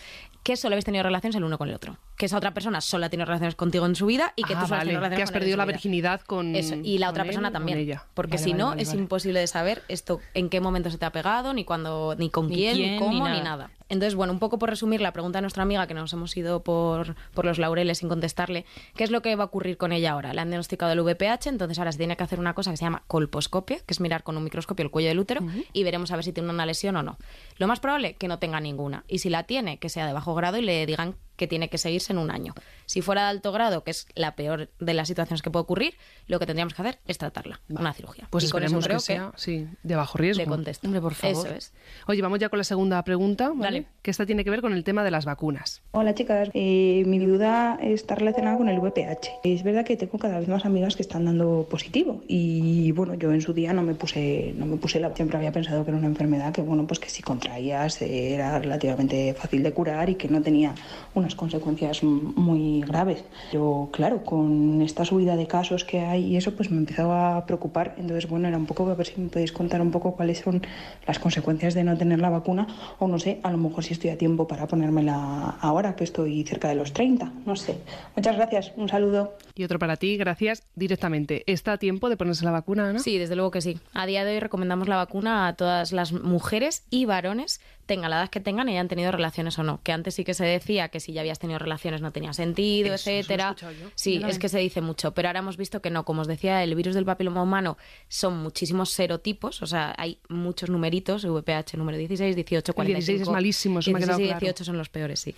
que 0.44 0.56
solo 0.56 0.74
habéis 0.74 0.86
tenido 0.86 1.04
relaciones 1.04 1.36
el 1.36 1.44
uno 1.44 1.58
con 1.58 1.68
el 1.70 1.76
otro. 1.76 1.98
Que 2.16 2.26
esa 2.28 2.38
otra 2.38 2.54
persona 2.54 2.80
solo 2.82 3.06
ha 3.06 3.10
tenido 3.10 3.26
relaciones 3.26 3.56
contigo 3.56 3.86
en 3.86 3.96
su 3.96 4.06
vida 4.06 4.34
y 4.36 4.44
que 4.44 4.54
Ah, 4.56 4.62
tú 4.62 4.68
solo 4.68 4.78
has 4.78 4.84
tenido 4.84 5.00
relaciones 5.02 5.18
que 5.18 5.24
has 5.24 5.30
con 5.32 5.40
perdido 5.40 5.58
la 5.58 5.66
virginidad 5.66 6.22
con 6.22 6.56
Eso, 6.56 6.76
y 6.82 6.98
la 6.98 7.08
con 7.08 7.12
otra 7.12 7.24
él 7.24 7.28
persona 7.28 7.52
también. 7.52 7.78
ella. 7.78 8.06
Porque 8.14 8.38
Vale, 8.38 8.44
si 8.44 8.52
vale, 8.52 8.64
no, 8.64 8.70
vale, 8.70 8.82
es 8.82 8.88
vale. 8.90 9.00
imposible 9.02 9.40
de 9.42 9.48
saber 9.48 9.84
esto 9.88 10.20
en 10.34 10.50
qué 10.50 10.62
momento 10.62 10.90
se 10.90 10.98
te 10.98 11.06
ha 11.06 11.12
pegado, 11.12 11.54
ni 11.54 11.66
cuándo, 11.66 12.16
ni 12.18 12.30
con 12.30 12.48
Ni 12.48 12.56
quién, 12.56 12.76
quién, 12.76 12.88
ni 12.88 12.94
ni 12.94 13.00
cómo, 13.00 13.24
nada. 13.26 13.36
ni 13.38 13.44
nada. 13.44 13.70
Entonces, 13.90 14.16
bueno, 14.16 14.34
un 14.34 14.40
poco 14.40 14.60
por 14.60 14.70
resumir 14.70 15.02
la 15.02 15.14
pregunta 15.14 15.38
de 15.38 15.42
nuestra 15.42 15.64
amiga, 15.64 15.88
que 15.88 15.94
nos 15.94 16.12
hemos 16.14 16.36
ido 16.36 16.64
por, 16.64 17.16
por 17.34 17.46
los 17.46 17.58
laureles 17.58 18.00
sin 18.00 18.10
contestarle, 18.10 18.66
¿qué 18.96 19.04
es 19.04 19.12
lo 19.12 19.22
que 19.22 19.36
va 19.36 19.44
a 19.44 19.48
ocurrir 19.48 19.78
con 19.78 19.92
ella 19.92 20.12
ahora? 20.12 20.34
Le 20.34 20.42
han 20.42 20.50
diagnosticado 20.50 20.92
el 20.92 21.02
VPH, 21.02 21.48
entonces 21.48 21.80
ahora 21.80 21.92
se 21.92 21.98
tiene 21.98 22.18
que 22.18 22.24
hacer 22.24 22.40
una 22.40 22.54
cosa 22.54 22.72
que 22.72 22.78
se 22.78 22.86
llama 22.86 23.04
colposcopia, 23.08 23.80
que 23.80 23.94
es 23.94 24.00
mirar 24.00 24.24
con 24.24 24.38
un 24.38 24.44
microscopio 24.44 24.84
el 24.84 24.92
cuello 24.92 25.10
del 25.10 25.20
útero 25.20 25.42
y 25.74 25.84
veremos 25.84 26.12
a 26.12 26.16
ver 26.16 26.26
si 26.26 26.34
tiene 26.34 26.50
una 26.50 26.66
lesión 26.66 26.96
o 26.98 27.04
no. 27.04 27.18
Lo 27.58 27.68
más 27.68 27.80
probable, 27.80 28.16
que 28.16 28.28
no 28.28 28.40
tenga 28.40 28.60
ninguna. 28.60 29.04
Y 29.08 29.20
si 29.20 29.30
la 29.30 29.44
tiene, 29.44 29.78
que 29.78 29.90
sea 29.90 30.06
de 30.06 30.14
bajo 30.14 30.36
grado 30.36 30.58
y 30.58 30.62
le 30.62 30.86
digan 30.86 31.16
que 31.38 31.48
tiene 31.48 31.70
que 31.70 31.78
seguirse 31.78 32.12
en 32.12 32.18
un 32.18 32.32
año. 32.32 32.54
Si 32.86 33.02
fuera 33.02 33.24
de 33.24 33.30
alto 33.30 33.52
grado, 33.52 33.84
que 33.84 33.92
es 33.92 34.08
la 34.16 34.36
peor 34.36 34.70
de 34.80 34.94
las 34.94 35.08
situaciones 35.08 35.42
que 35.42 35.52
puede 35.52 35.62
ocurrir, 35.62 35.96
lo 36.26 36.40
que 36.40 36.46
tendríamos 36.46 36.74
que 36.74 36.82
hacer 36.82 37.00
es 37.06 37.18
tratarla, 37.20 37.62
una 37.70 37.94
cirugía. 37.94 38.28
Pues 38.30 38.44
y 38.46 38.50
con 38.50 38.64
eso 38.64 38.78
esperemos 38.78 39.06
creo 39.06 39.30
que 39.30 39.34
sea, 39.36 39.38
sí, 39.38 39.70
de 39.84 39.96
bajo 39.96 40.18
riesgo. 40.18 40.44
le 40.44 40.50
contesto. 40.50 40.88
Hombre, 40.88 41.00
por 41.00 41.14
favor. 41.14 41.48
Eso 41.48 41.56
es. 41.56 41.74
Oye, 42.08 42.22
vamos 42.22 42.40
ya 42.40 42.50
con 42.50 42.58
la 42.58 42.64
segunda 42.64 43.02
pregunta, 43.04 43.52
¿vale? 43.56 43.77
Dale. 43.84 43.98
Que 44.08 44.12
esta 44.12 44.26
tiene 44.26 44.46
que 44.46 44.50
ver 44.50 44.62
con 44.62 44.72
el 44.72 44.86
tema 44.86 45.04
de 45.04 45.12
las 45.12 45.26
vacunas. 45.26 45.82
Hola 45.92 46.16
chicas, 46.16 46.50
Eh, 46.54 47.04
mi 47.06 47.20
duda 47.20 47.78
está 47.82 48.16
relacionada 48.16 48.58
con 48.58 48.70
el 48.70 48.80
VPH. 48.80 49.42
Es 49.44 49.64
verdad 49.64 49.84
que 49.84 49.98
tengo 49.98 50.18
cada 50.18 50.40
vez 50.40 50.48
más 50.48 50.64
amigas 50.66 50.96
que 50.96 51.02
están 51.02 51.26
dando 51.26 51.68
positivo 51.70 52.22
y 52.26 52.94
bueno, 52.94 53.16
yo 53.16 53.34
en 53.34 53.42
su 53.42 53.52
día 53.52 53.74
no 53.74 53.84
me 53.84 53.96
puse, 53.96 54.54
no 54.58 54.66
me 54.66 54.78
puse 54.78 55.02
la, 55.02 55.14
siempre 55.14 55.38
había 55.38 55.52
pensado 55.52 55.84
que 55.84 55.92
era 55.92 55.98
una 55.98 56.08
enfermedad 56.08 56.54
que 56.54 56.62
bueno, 56.62 56.88
pues 56.88 57.02
que 57.02 57.10
si 57.10 57.22
contraías 57.22 58.02
era 58.02 58.58
relativamente 58.60 59.34
fácil 59.34 59.62
de 59.62 59.74
curar 59.74 60.10
y 60.10 60.16
que 60.16 60.30
no 60.30 60.42
tenía 60.42 60.74
unas 61.14 61.36
consecuencias 61.36 62.02
muy 62.02 62.80
graves. 62.88 63.26
Yo 63.52 63.90
claro, 63.92 64.24
con 64.24 64.82
esta 64.82 65.04
subida 65.04 65.36
de 65.36 65.48
casos 65.48 65.84
que 65.84 66.00
hay 66.00 66.24
y 66.28 66.38
eso 66.38 66.56
pues 66.56 66.72
me 66.72 66.78
empezaba 66.78 67.36
a 67.36 67.46
preocupar. 67.46 67.96
Entonces 67.98 68.30
bueno, 68.30 68.48
era 68.48 68.58
un 68.58 68.68
poco 68.68 68.90
a 68.90 68.96
ver 68.96 69.06
si 69.06 69.20
me 69.20 69.28
podéis 69.28 69.52
contar 69.52 69.82
un 69.82 69.92
poco 69.92 70.14
cuáles 70.14 70.38
son 70.40 70.62
las 71.06 71.20
consecuencias 71.20 71.74
de 71.74 71.84
no 71.84 71.98
tener 71.98 72.20
la 72.20 72.30
vacuna 72.30 72.68
o 73.00 73.08
no 73.10 73.20
sé, 73.20 73.42
a 73.44 73.52
lo 73.52 73.58
mejor 73.58 73.67
si 73.82 73.94
estoy 73.94 74.10
a 74.10 74.18
tiempo 74.18 74.48
para 74.48 74.68
ponérmela 74.68 75.58
ahora 75.62 75.96
que 75.96 76.04
estoy 76.04 76.44
cerca 76.44 76.68
de 76.70 76.76
los 76.76 76.94
30, 76.94 77.32
no 77.46 77.56
sé. 77.56 77.78
Muchas 78.16 78.36
gracias, 78.36 78.74
un 78.76 78.90
saludo. 78.90 79.38
Y 79.56 79.64
otro 79.64 79.80
para 79.80 79.98
ti, 79.98 80.18
gracias 80.18 80.64
directamente. 80.76 81.44
¿Está 81.48 81.74
a 81.74 81.78
tiempo 81.78 82.10
de 82.10 82.18
ponerse 82.18 82.46
la 82.46 82.52
vacuna, 82.52 82.90
Ana? 82.90 83.00
Sí, 83.00 83.18
desde 83.18 83.36
luego 83.36 83.52
que 83.52 83.62
sí. 83.62 83.78
A 83.94 84.06
día 84.06 84.26
de 84.26 84.34
hoy 84.34 84.40
recomendamos 84.40 84.88
la 84.88 84.98
vacuna 84.98 85.48
a 85.48 85.54
todas 85.54 85.92
las 85.92 86.12
mujeres 86.12 86.84
y 86.90 87.06
varones, 87.06 87.62
tengan 87.88 88.12
la 88.12 88.18
edad 88.18 88.30
que 88.30 88.40
tengan 88.40 88.70
y 88.70 88.74
hayan 88.74 88.88
tenido 88.88 89.12
relaciones 89.12 89.58
o 89.58 89.64
no. 89.64 89.82
Que 89.82 89.92
antes 89.92 90.14
sí 90.14 90.24
que 90.24 90.36
se 90.36 90.46
decía 90.46 90.90
que 90.90 91.00
si 91.00 91.14
ya 91.14 91.22
habías 91.22 91.40
tenido 91.40 91.58
relaciones 91.58 92.02
no 92.02 92.12
tenía 92.12 92.34
sentido, 92.34 92.94
Eso, 92.94 93.10
eso 93.10 93.20
etcétera. 93.20 93.48
escuchado 93.50 93.72
yo. 93.74 93.88
Sí, 93.96 94.22
es 94.28 94.38
que 94.38 94.50
se 94.50 94.60
dice 94.60 94.82
mucho, 94.82 95.14
pero 95.14 95.30
ahora 95.30 95.40
hemos 95.40 95.58
visto 95.58 95.82
que 95.82 95.90
no. 95.90 96.06
Como 96.06 96.22
os 96.22 96.28
decía, 96.28 96.62
el 96.64 96.76
virus 96.76 96.94
del 96.94 97.06
papiloma 97.06 97.42
humano 97.42 97.78
son 98.08 98.38
muchísimos 98.38 98.92
serotipos, 98.92 99.64
o 99.64 99.66
sea, 99.66 99.96
hay 99.98 100.20
muchos 100.30 100.70
numeritos, 100.70 101.26
VPH 101.26 101.78
número 101.78 101.98
16, 101.98 102.36
18, 102.36 102.72
El 102.72 102.76
45. 102.76 102.98
16 103.00 103.22
es 103.22 103.30
malísimo, 103.30 103.80
eso 103.80 103.90
me 103.92 103.96
ha 103.96 104.00
16 104.00 104.18
quedado 104.18 104.30
claro. 104.40 104.40
18 104.54 104.64
son 104.64 104.78
los 104.78 104.90
peores, 104.90 105.20
sí. 105.22 105.34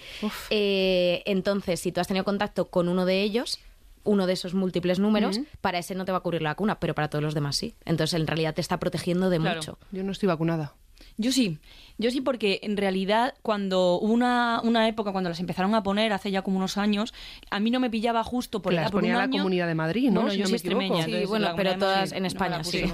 Eh, 0.50 1.22
entonces, 1.25 1.79
si 1.79 1.91
tú 1.91 2.01
has 2.01 2.08
tenido 2.08 2.25
contacto 2.25 2.65
con 2.70 2.89
uno 2.89 3.06
de 3.06 3.22
ellos, 3.22 3.60
uno 4.03 4.25
de 4.27 4.34
esos 4.34 4.53
múltiples 4.53 4.98
números, 5.00 5.39
para 5.62 5.77
ese 5.77 5.94
no 5.94 6.06
te 6.06 6.12
va 6.12 6.18
a 6.18 6.20
ocurrir 6.20 6.41
la 6.41 6.50
vacuna, 6.51 6.79
pero 6.79 6.96
para 6.96 7.10
todos 7.10 7.24
los 7.24 7.34
demás 7.34 7.56
sí. 7.58 7.75
Entonces, 7.86 8.20
en 8.20 8.25
realidad 8.27 8.56
te 8.56 8.62
está 8.62 8.79
protegiendo 8.79 9.29
de 9.29 9.38
Claro. 9.39 9.58
mucho. 9.58 9.77
Yo 9.91 10.03
no 10.03 10.12
estoy 10.12 10.27
vacunada. 10.27 10.74
Yo 11.21 11.33
sí, 11.33 11.57
yo 11.97 12.11
sí 12.11 12.21
porque 12.21 12.61
en 12.63 12.77
realidad 12.77 13.33
cuando 13.41 13.99
hubo 13.99 14.13
una, 14.13 14.61
una 14.63 14.88
época 14.88 15.11
cuando 15.11 15.29
las 15.29 15.41
empezaron 15.41 15.75
a 15.75 15.83
poner 15.83 16.13
hace 16.13 16.31
ya 16.31 16.43
como 16.43 16.55
unos 16.55 16.77
años, 16.77 17.13
a 17.51 17.59
mí 17.59 17.71
no 17.71 17.81
me 17.81 17.89
pillaba 17.89 18.23
justo 18.23 18.61
por 18.61 18.71
Que 18.71 18.77
la 18.77 18.81
las 18.83 18.91
por 18.91 19.01
ponía 19.01 19.15
un 19.15 19.17
la 19.17 19.23
año. 19.25 19.33
Comunidad 19.39 19.67
de 19.67 19.75
Madrid, 19.75 20.09
¿no? 20.09 20.21
Bueno, 20.21 20.31
Si 20.31 20.38
yo 20.38 20.43
no 20.43 20.47
soy 20.47 20.55
extremeña. 20.55 21.03
Sí, 21.03 21.25
bueno, 21.27 21.53
pero 21.57 21.77
todas 21.77 22.13
en 22.13 22.25
España, 22.25 22.63
sí. 22.63 22.85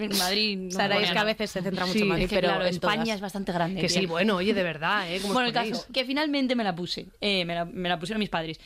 En 0.00 0.08
Madrid 0.18 0.70
Sabéis 0.70 1.10
que 1.10 1.18
a 1.18 1.24
veces 1.24 1.50
se 1.50 1.60
centra 1.60 1.84
mucho 1.84 1.98
Sí. 1.98 2.04
Madrid, 2.06 2.24
Es 2.24 2.30
que, 2.30 2.36
pero 2.36 2.48
claro, 2.48 2.62
en 2.64 2.70
España 2.70 3.02
todas. 3.04 3.16
es 3.16 3.20
bastante 3.20 3.52
grande. 3.52 3.80
Que 3.82 3.88
sí, 3.90 4.06
bueno, 4.06 4.36
oye, 4.36 4.54
de 4.54 4.62
verdad, 4.62 5.12
¿eh? 5.12 5.18
¿Cómo 5.20 5.28
os 5.28 5.34
Bueno, 5.34 5.48
el 5.48 5.52
caso, 5.54 5.84
que 5.92 6.06
finalmente 6.06 6.54
me 6.56 6.64
la 6.64 6.74
puse. 6.74 7.04
Eh, 7.20 7.44
me, 7.44 7.54
la, 7.54 7.66
me 7.66 7.90
la 7.90 7.98
pusieron 7.98 8.18
mis 8.18 8.30
padres. 8.30 8.58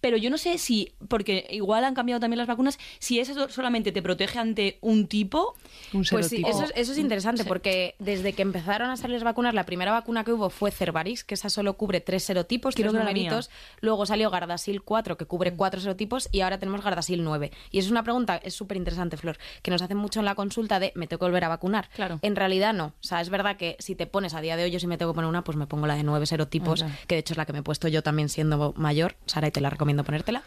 Pero 0.00 0.16
yo 0.16 0.30
no 0.30 0.38
sé 0.38 0.58
si, 0.58 0.92
porque 1.08 1.46
igual 1.50 1.84
han 1.84 1.94
cambiado 1.94 2.20
también 2.20 2.38
las 2.38 2.46
vacunas, 2.48 2.78
si 2.98 3.18
eso 3.20 3.48
solamente 3.48 3.92
te 3.92 4.02
protege 4.02 4.38
ante 4.38 4.78
un 4.80 5.06
tipo. 5.06 5.54
Un 5.92 6.04
Pues 6.10 6.28
sí, 6.28 6.36
serotipo. 6.38 6.48
eso, 6.48 6.64
es- 6.64 6.72
eso 6.76 6.92
es 6.92 6.98
interesante 6.98 7.44
porque 7.44 7.94
desde 7.98 8.32
que 8.32 8.42
empezaron 8.42 8.90
a 8.90 8.96
salir 8.96 9.14
las 9.14 9.24
vacunas, 9.24 9.54
la 9.54 9.64
primera 9.66 9.92
vacuna 9.92 10.24
que 10.24 10.32
hubo 10.32 10.50
fue 10.50 10.70
Cervarix, 10.70 11.24
que 11.24 11.34
esa 11.34 11.50
solo 11.50 11.74
cubre 11.74 12.00
tres 12.00 12.24
serotipos, 12.24 12.74
Creo 12.74 12.90
tres 12.90 12.98
numeritos. 13.00 13.50
Luego 13.80 14.06
salió 14.06 14.30
Gardasil 14.30 14.82
4, 14.82 15.16
que 15.16 15.26
cubre 15.26 15.54
cuatro 15.54 15.80
serotipos, 15.80 16.28
y 16.32 16.40
ahora 16.40 16.58
tenemos 16.58 16.82
Gardasil 16.82 17.22
9. 17.24 17.50
Y 17.70 17.78
es 17.78 17.90
una 17.90 18.02
pregunta, 18.02 18.36
es 18.42 18.54
súper 18.54 18.76
interesante, 18.76 19.16
Flor, 19.16 19.38
que 19.62 19.70
nos 19.70 19.82
hacen 19.82 19.96
mucho 19.96 20.20
en 20.20 20.26
la 20.26 20.34
consulta 20.34 20.78
de 20.80 20.92
¿me 20.94 21.06
tengo 21.06 21.18
que 21.20 21.24
volver 21.26 21.44
a 21.44 21.48
vacunar? 21.48 21.88
Claro. 21.94 22.18
En 22.22 22.36
realidad 22.36 22.72
no. 22.72 22.86
O 22.86 22.92
sea, 23.02 23.20
es 23.20 23.30
verdad 23.30 23.56
que 23.56 23.76
si 23.78 23.94
te 23.94 24.06
pones 24.06 24.34
a 24.34 24.40
día 24.40 24.56
de 24.56 24.64
hoy, 24.64 24.70
yo 24.70 24.80
si 24.80 24.86
me 24.86 24.96
tengo 24.98 25.12
que 25.12 25.16
poner 25.16 25.28
una, 25.28 25.42
pues 25.44 25.56
me 25.56 25.66
pongo 25.66 25.86
la 25.86 25.94
de 25.94 26.02
nueve 26.04 26.26
serotipos, 26.26 26.84
que 27.06 27.14
de 27.16 27.18
hecho 27.20 27.34
es 27.34 27.38
la 27.38 27.46
que 27.46 27.52
me 27.52 27.58
he 27.60 27.62
puesto 27.62 27.88
yo 27.88 28.02
también 28.02 28.28
siendo 28.28 28.72
mayor. 28.76 29.16
Sara, 29.26 29.48
y 29.48 29.50
te 29.50 29.60
la 29.60 29.70
recomiendo 29.70 29.89
ponértela. 30.04 30.42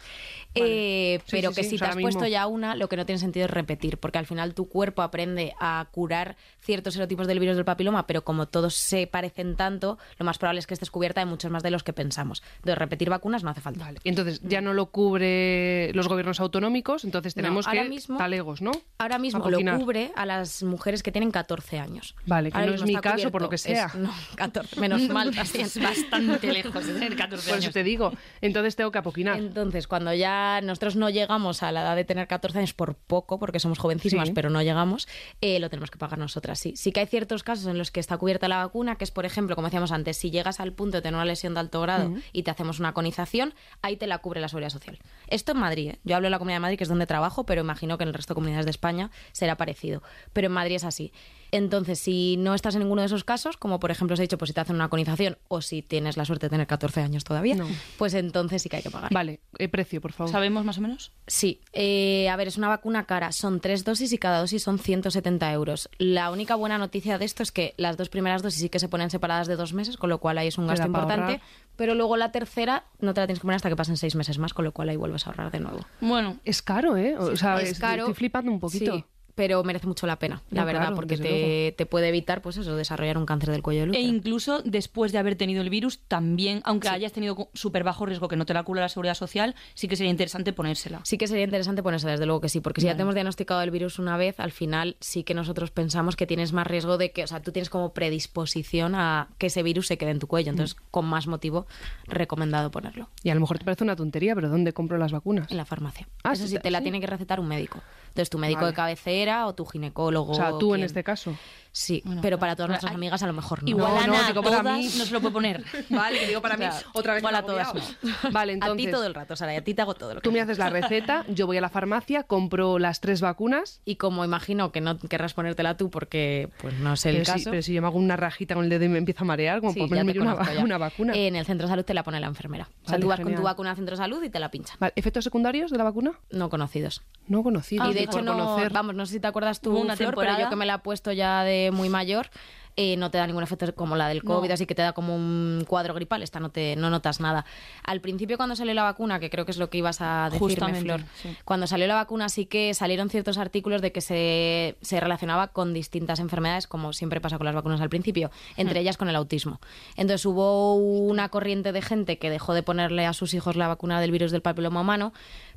Eh, 0.54 1.18
Sí, 1.24 1.28
pero 1.30 1.50
sí, 1.50 1.54
que 1.56 1.62
sí, 1.64 1.70
si 1.70 1.78
te 1.78 1.84
has 1.84 1.96
puesto 1.96 2.26
ya 2.26 2.46
una, 2.46 2.74
lo 2.76 2.88
que 2.88 2.96
no 2.96 3.06
tiene 3.06 3.18
sentido 3.18 3.46
es 3.46 3.50
repetir, 3.50 3.98
porque 3.98 4.18
al 4.18 4.26
final 4.26 4.54
tu 4.54 4.68
cuerpo 4.68 5.02
aprende 5.02 5.54
a 5.60 5.86
curar 5.92 6.36
ciertos 6.60 6.94
serotipos 6.94 7.26
del 7.26 7.38
virus 7.40 7.56
del 7.56 7.64
papiloma, 7.64 8.06
pero 8.06 8.24
como 8.24 8.46
todos 8.46 8.74
se 8.74 9.06
parecen 9.06 9.56
tanto, 9.56 9.98
lo 10.18 10.24
más 10.24 10.38
probable 10.38 10.60
es 10.60 10.66
que 10.66 10.74
estés 10.74 10.90
cubierta 10.90 11.20
de 11.20 11.26
muchos 11.26 11.50
más 11.50 11.62
de 11.62 11.70
los 11.70 11.82
que 11.82 11.92
pensamos. 11.92 12.42
Entonces, 12.56 12.78
repetir 12.78 13.10
vacunas 13.10 13.42
no 13.44 13.50
hace 13.50 13.60
falta. 13.60 13.84
Vale. 13.84 14.00
Entonces 14.04 14.40
ya 14.42 14.60
no 14.60 14.72
lo 14.74 14.86
cubre 14.86 15.90
los 15.94 16.08
gobiernos 16.08 16.40
autonómicos, 16.40 17.04
entonces 17.04 17.36
No, 17.36 17.42
tenemos 17.42 17.66
ahora 17.66 17.82
que 17.82 17.88
mismo- 17.88 18.18
talegos, 18.18 18.60
¿no? 18.62 18.72
Ahora 18.98 19.18
mismo 19.18 19.48
lo 19.48 19.58
cubre 19.78 20.12
a 20.16 20.26
las 20.26 20.62
mujeres 20.62 21.02
que 21.02 21.12
tienen 21.12 21.30
14 21.30 21.78
años. 21.78 22.14
Vale, 22.26 22.50
que 22.50 22.56
Ahora 22.58 22.70
no 22.70 22.74
es 22.76 22.82
mi 22.84 22.96
caso, 22.96 23.30
por 23.30 23.42
lo 23.42 23.48
que 23.48 23.58
sea. 23.58 23.86
Es- 23.86 23.94
no, 23.94 24.12
14, 24.36 24.80
menos 24.80 25.02
mal. 25.08 25.30
así 25.38 25.60
es 25.60 25.80
bastante 25.80 26.52
lejos 26.52 26.86
de 26.86 26.92
tener 26.94 27.16
14 27.16 27.44
Por 27.48 27.54
años. 27.54 27.64
eso 27.64 27.72
te 27.72 27.82
digo. 27.84 28.12
Entonces 28.40 28.76
tengo 28.76 28.90
que 28.90 28.98
apoquinar. 28.98 29.38
Entonces, 29.38 29.86
cuando 29.86 30.12
ya 30.14 30.43
nosotros 30.62 30.96
no 30.96 31.10
llegamos 31.10 31.62
a 31.62 31.72
la 31.72 31.82
edad 31.82 31.96
de 31.96 32.04
tener 32.04 32.26
14 32.26 32.58
años 32.58 32.74
por 32.74 32.94
poco, 32.94 33.38
porque 33.38 33.60
somos 33.60 33.78
jovencísimas, 33.78 34.28
Sí. 34.28 34.34
pero 34.34 34.50
no 34.50 34.62
llegamos, 34.62 35.08
eh, 35.40 35.58
lo 35.60 35.70
tenemos 35.70 35.90
que 35.90 35.98
pagar 35.98 36.18
nosotras. 36.18 36.58
Sí. 36.58 36.74
sí 36.76 36.92
que 36.92 37.00
hay 37.00 37.06
ciertos 37.06 37.42
casos 37.42 37.66
en 37.66 37.78
los 37.78 37.90
que 37.90 38.00
está 38.00 38.16
cubierta 38.16 38.48
la 38.48 38.58
vacuna, 38.58 38.96
que 38.96 39.04
es, 39.04 39.10
por 39.10 39.24
ejemplo, 39.26 39.54
como 39.56 39.68
decíamos 39.68 39.92
antes, 39.92 40.16
si 40.16 40.30
llegas 40.30 40.60
al 40.60 40.72
punto 40.72 40.98
de 40.98 41.02
tener 41.02 41.14
una 41.16 41.24
lesión 41.24 41.54
de 41.54 41.60
alto 41.60 41.80
grado 41.80 42.12
y 42.32 42.42
te 42.42 42.50
hacemos 42.50 42.80
una 42.80 42.92
conización, 42.94 43.54
ahí 43.82 43.96
te 43.96 44.06
la 44.06 44.18
cubre 44.18 44.40
la 44.40 44.48
seguridad 44.48 44.70
social. 44.70 44.98
Esto 45.28 45.52
en 45.52 45.58
Madrid. 45.58 45.90
¿eh? 45.90 45.98
Yo 46.04 46.16
hablo 46.16 46.26
de 46.26 46.30
la 46.30 46.38
Comunidad 46.38 46.56
de 46.56 46.60
Madrid, 46.62 46.78
que 46.78 46.84
es 46.84 46.88
donde 46.88 47.06
trabajo, 47.06 47.44
pero 47.46 47.60
imagino 47.62 47.98
que 47.98 48.04
en 48.04 48.08
el 48.08 48.14
resto 48.14 48.34
de 48.34 48.36
comunidades 48.36 48.66
de 48.66 48.70
España 48.70 49.10
será 49.32 49.56
parecido. 49.56 50.02
Pero 50.32 50.46
en 50.46 50.52
Madrid 50.52 50.76
es 50.76 50.84
así. 50.84 51.12
Entonces, 51.56 52.00
si 52.00 52.36
no 52.36 52.52
estás 52.52 52.74
en 52.74 52.80
ninguno 52.80 53.02
de 53.02 53.06
esos 53.06 53.22
casos, 53.22 53.56
como 53.56 53.78
por 53.78 53.92
ejemplo 53.92 54.14
os 54.14 54.18
he 54.18 54.22
dicho, 54.22 54.38
pues 54.38 54.48
si 54.48 54.54
te 54.54 54.60
hacen 54.60 54.74
una 54.74 54.88
conización 54.88 55.38
o 55.46 55.60
si 55.62 55.82
tienes 55.82 56.16
la 56.16 56.24
suerte 56.24 56.46
de 56.46 56.50
tener 56.50 56.66
14 56.66 57.00
años 57.00 57.22
todavía, 57.22 57.54
No. 57.54 57.68
pues 57.96 58.12
entonces 58.14 58.60
sí 58.60 58.68
que 58.68 58.78
hay 58.78 58.82
que 58.82 58.90
pagar. 58.90 59.12
Vale, 59.14 59.38
eh, 59.58 59.68
precio, 59.68 60.00
por 60.00 60.10
favor. 60.10 60.32
¿Sabemos 60.32 60.64
más 60.64 60.78
o 60.78 60.80
menos? 60.80 61.12
Sí, 61.28 61.60
eh, 61.72 62.28
a 62.28 62.34
ver, 62.34 62.48
es 62.48 62.56
una 62.58 62.66
vacuna 62.66 63.04
cara. 63.06 63.30
Son 63.30 63.60
tres 63.60 63.84
dosis 63.84 64.12
y 64.12 64.18
cada 64.18 64.40
dosis 64.40 64.64
son 64.64 64.80
170 64.80 65.52
euros. 65.52 65.88
La 65.98 66.32
única 66.32 66.56
buena 66.56 66.76
noticia 66.76 67.18
de 67.18 67.24
esto 67.24 67.44
es 67.44 67.52
que 67.52 67.74
las 67.76 67.96
dos 67.96 68.08
primeras 68.08 68.42
dosis 68.42 68.60
sí 68.60 68.68
que 68.68 68.80
se 68.80 68.88
ponen 68.88 69.10
separadas 69.10 69.46
de 69.46 69.54
dos 69.54 69.74
meses, 69.74 69.96
con 69.96 70.10
lo 70.10 70.18
cual 70.18 70.38
ahí 70.38 70.48
es 70.48 70.58
un 70.58 70.66
gasto 70.66 70.86
importante. 70.88 71.40
Pero 71.76 71.94
luego 71.94 72.16
la 72.16 72.32
tercera 72.32 72.84
no 73.00 73.14
te 73.14 73.20
la 73.20 73.26
tienes 73.26 73.38
que 73.38 73.42
poner 73.42 73.56
hasta 73.56 73.68
que 73.68 73.76
pasen 73.76 73.96
seis 73.96 74.14
meses 74.16 74.38
más, 74.38 74.54
con 74.54 74.64
lo 74.64 74.72
cual 74.72 74.88
ahí 74.88 74.96
vuelves 74.96 75.26
a 75.26 75.30
ahorrar 75.30 75.52
de 75.52 75.60
nuevo. 75.60 75.80
Bueno, 76.00 76.38
Es 76.44 76.62
caro, 76.62 76.96
¿eh? 76.96 77.16
O 77.16 77.36
sea, 77.36 77.60
es 77.60 77.70
es- 77.72 77.78
caro. 77.78 78.02
estoy 78.02 78.14
flipando 78.14 78.50
un 78.52 78.60
poquito. 78.60 78.96
Sí, 78.96 79.04
pero 79.34 79.62
merece 79.64 79.86
mucho 79.86 80.06
la 80.06 80.18
pena, 80.18 80.42
la 80.50 80.60
No, 80.62 80.66
verdad, 80.66 80.80
claro, 80.82 80.96
porque 80.96 81.16
te, 81.16 81.74
te 81.76 81.86
puede 81.86 82.08
evitar, 82.08 82.40
pues 82.42 82.56
eso, 82.56 82.76
desarrollar 82.76 83.18
un 83.18 83.26
cáncer 83.26 83.50
del 83.50 83.62
cuello 83.62 83.80
del 83.80 83.88
e 83.90 83.92
útero. 84.00 84.06
incluso 84.16 84.62
después 84.62 85.12
de 85.12 85.18
haber 85.18 85.36
tenido 85.36 85.60
el 85.62 85.70
virus, 85.70 85.98
también, 86.06 86.60
aunque 86.64 86.88
hayas 86.88 87.12
tenido 87.12 87.48
súper 87.54 87.84
bajo 87.84 88.06
riesgo 88.06 88.28
que 88.28 88.36
no 88.36 88.46
te 88.46 88.54
la 88.54 88.62
cura 88.62 88.80
la 88.82 88.88
seguridad 88.88 89.14
social, 89.14 89.54
sí 89.74 89.88
que 89.88 89.96
sería 89.96 90.10
interesante 90.10 90.52
ponérsela. 90.52 91.00
Sí 91.04 91.18
que 91.18 91.26
sería 91.26 91.44
interesante 91.44 91.82
ponerse, 91.82 92.08
desde 92.08 92.26
luego 92.26 92.40
que 92.40 92.48
sí, 92.48 92.60
porque 92.60 92.80
si 92.80 92.86
ya 92.86 92.96
te 92.96 93.02
hemos 93.02 93.14
diagnosticado 93.14 93.62
el 93.62 93.70
virus 93.70 93.98
una 93.98 94.16
vez, 94.16 94.38
al 94.40 94.52
final 94.52 94.96
sí 95.00 95.24
que 95.24 95.34
nosotros 95.34 95.70
pensamos 95.70 96.16
que 96.16 96.26
tienes 96.26 96.52
más 96.52 96.66
riesgo 96.66 96.98
de 96.98 97.10
que, 97.12 97.24
o 97.24 97.26
sea, 97.26 97.40
tú 97.42 97.50
tienes 97.52 97.70
como 97.70 97.92
predisposición 97.92 98.94
a 98.94 99.28
que 99.38 99.46
ese 99.46 99.62
virus 99.62 99.86
se 99.86 99.98
quede 99.98 100.10
en 100.10 100.18
tu 100.18 100.26
cuello, 100.26 100.50
entonces 100.50 100.76
con 100.90 101.06
más 101.06 101.26
motivo 101.26 101.66
recomendado 102.06 102.70
ponerlo 102.70 103.08
Y 103.22 103.30
a 103.30 103.34
lo 103.34 103.40
mejor 103.40 103.58
te 103.58 103.64
parece 103.64 103.84
una 103.84 103.96
tontería, 103.96 104.34
pero 104.34 104.48
¿dónde 104.48 104.72
compro 104.72 104.98
las 104.98 105.12
vacunas? 105.12 105.50
en 105.50 105.56
la 105.56 105.64
farmacia. 105.64 106.08
Ah, 106.22 106.32
Eso 106.32 106.44
sí, 106.46 106.50
sí, 106.56 106.58
te 106.62 106.70
la 106.70 106.78
sí. 106.78 106.84
tiene 106.84 107.00
que 107.00 107.06
recetar 107.06 107.40
un 107.40 107.48
médico. 107.48 107.80
Entonces 108.08 108.30
tu 108.30 108.38
médico 108.38 108.60
Vale. 108.60 108.70
de 108.72 108.74
cabecera 108.76 109.23
o 109.46 109.54
tu 109.54 109.64
ginecólogo. 109.64 110.32
O 110.32 110.34
sea, 110.34 110.52
tú 110.58 110.74
en 110.74 110.82
este 110.82 111.02
caso. 111.04 111.34
Sí, 111.76 112.02
Bueno, 112.04 112.22
pero 112.22 112.38
para 112.38 112.54
todas 112.54 112.68
nuestras 112.68 112.92
hay- 112.92 112.94
amigas 112.94 113.20
a 113.24 113.26
lo 113.26 113.32
mejor 113.32 113.64
no. 113.64 113.68
Igual 113.68 113.92
No, 113.94 113.98
Ana, 113.98 114.06
no, 114.06 114.14
a 114.16 114.26
digo 114.28 114.42
para 114.44 114.60
todas 114.60 114.78
mí. 114.78 114.84
no 114.96 115.04
se 115.06 115.12
lo 115.12 115.20
puede 115.20 115.32
poner. 115.32 115.64
Vale, 115.90 116.20
que 116.20 116.26
digo 116.28 116.40
para 116.40 116.56
mí, 116.56 116.64
O 116.66 116.70
sea, 116.70 116.82
otra 116.92 117.14
vez 117.14 117.20
igual 117.20 117.34
a 117.34 117.42
todas 117.42 117.74
no. 117.74 117.80
Vale, 118.30 118.52
A 118.52 118.54
entonces 118.54 118.86
ti 118.86 118.92
todo 118.92 119.04
el 119.04 119.12
rato, 119.12 119.34
Sara, 119.34 119.54
y 119.54 119.56
a 119.56 119.64
ti 119.64 119.74
te 119.74 119.82
hago 119.82 119.94
todo 119.94 120.14
lo 120.14 120.20
que 120.20 120.24
tú 120.24 120.30
me 120.30 120.40
haces 120.40 120.56
la 120.58 120.70
receta, 120.70 121.24
yo 121.34 121.48
voy 121.48 121.56
a 121.56 121.60
la 121.60 121.68
farmacia, 121.68 122.22
compro 122.22 122.78
las 122.78 123.00
tres 123.00 123.20
vacunas. 123.20 123.80
Y 123.84 123.96
como 123.96 124.24
imagino 124.24 124.70
que 124.70 124.80
no 124.80 124.96
querrás 125.00 125.34
ponértela 125.34 125.76
tú 125.76 125.90
porque 125.90 126.48
pues 126.60 126.74
no 126.78 126.92
es 126.92 127.04
el 127.06 127.14
pero, 127.16 127.24
si, 127.24 127.32
caso. 127.32 127.50
pero 127.50 127.62
si 127.62 127.74
yo 127.74 127.80
me 127.82 127.88
hago 127.88 127.98
una 127.98 128.14
rajita 128.14 128.54
con 128.54 128.62
el 128.62 128.70
dedo 128.70 128.84
y 128.84 128.88
me 128.88 128.98
empiezo 128.98 129.24
a 129.24 129.26
marear, 129.26 129.58
como 129.58 129.72
Sí, 129.72 129.80
por 129.80 129.88
ponerme 129.88 130.12
una, 130.20 130.36
una 130.62 130.78
vacuna. 130.78 131.12
En 131.16 131.34
el 131.34 131.44
centro 131.44 131.66
de 131.66 131.72
salud 131.72 131.84
te 131.84 131.92
la 131.92 132.04
pone 132.04 132.20
la 132.20 132.28
enfermera. 132.28 132.68
o 132.86 132.88
sea, 132.88 133.00
tú 133.00 133.08
vas 133.08 133.18
con 133.18 133.34
tu 133.34 133.42
vacuna 133.42 133.70
al 133.70 133.76
centro 133.76 133.96
de 133.96 134.00
salud 134.00 134.22
y 134.22 134.30
te 134.30 134.38
la 134.38 134.48
pincha. 134.52 134.74
Vale, 134.78 134.92
¿Efectos 134.94 135.24
secundarios 135.24 135.72
de 135.72 135.78
la 135.78 135.82
vacuna? 135.84 136.12
No 136.30 136.48
conocidos. 136.50 137.02
No 137.26 137.42
conocido. 137.42 137.90
y 137.90 137.94
de 137.94 138.04
hecho, 138.04 138.22
no, 138.22 138.56
vamos, 138.70 138.94
no 138.94 139.06
sé 139.06 139.13
si 139.14 139.20
te 139.20 139.26
acuerdas 139.26 139.60
tú, 139.60 139.70
Hubo 139.72 139.80
una 139.80 139.96
Flor, 139.96 140.10
pero 140.10 140.20
temporada- 140.20 140.44
yo 140.44 140.50
que 140.50 140.56
me 140.56 140.66
la 140.66 140.74
he 140.74 140.78
puesto 140.78 141.10
ya 141.12 141.42
de 141.44 141.70
muy 141.72 141.88
mayor, 141.88 142.28
eh, 142.76 142.96
no 142.96 143.08
te 143.08 143.18
da 143.18 143.26
ningún 143.28 143.44
efecto 143.44 143.72
como 143.76 143.94
la 143.94 144.08
del 144.08 144.24
COVID, 144.24 144.50
así 144.50 144.66
que 144.66 144.74
te 144.74 144.82
da 144.82 144.92
como 144.92 145.14
un 145.14 145.64
cuadro 145.68 145.94
gripal, 145.94 146.24
esta 146.24 146.40
no 146.40 146.50
te 146.50 146.74
no 146.74 146.90
notas 146.90 147.20
nada. 147.20 147.44
Al 147.84 148.00
principio 148.00 148.36
cuando 148.36 148.56
salió 148.56 148.74
la 148.74 148.82
vacuna, 148.82 149.20
que 149.20 149.30
creo 149.30 149.44
que 149.44 149.52
es 149.52 149.58
lo 149.58 149.70
que 149.70 149.78
ibas 149.78 150.00
a 150.00 150.24
decirme, 150.24 150.38
Justamente, 150.54 150.80
Flor, 150.80 151.00
sí. 151.22 151.36
cuando 151.44 151.68
salió 151.68 151.86
la 151.86 151.94
vacuna 151.94 152.28
sí 152.28 152.46
que 152.46 152.74
salieron 152.74 153.10
ciertos 153.10 153.38
artículos 153.38 153.80
de 153.80 153.92
que 153.92 154.00
se, 154.00 154.76
se 154.80 154.98
relacionaba 154.98 155.52
con 155.52 155.72
distintas 155.72 156.18
enfermedades, 156.18 156.66
como 156.66 156.92
siempre 156.92 157.20
pasa 157.20 157.36
con 157.38 157.44
las 157.44 157.54
vacunas 157.54 157.80
al 157.80 157.90
principio, 157.90 158.32
entre 158.56 158.80
ellas 158.80 158.96
con 158.96 159.08
el 159.08 159.14
autismo. 159.14 159.60
Entonces 159.96 160.26
hubo 160.26 160.74
una 160.74 161.28
corriente 161.28 161.70
de 161.70 161.80
gente 161.80 162.18
que 162.18 162.28
dejó 162.28 162.54
de 162.54 162.64
ponerle 162.64 163.06
a 163.06 163.12
sus 163.12 163.34
hijos 163.34 163.54
la 163.54 163.68
vacuna 163.68 164.00
del 164.00 164.10
virus 164.10 164.32
del 164.32 164.42
papiloma 164.42 164.80
humano, 164.80 165.12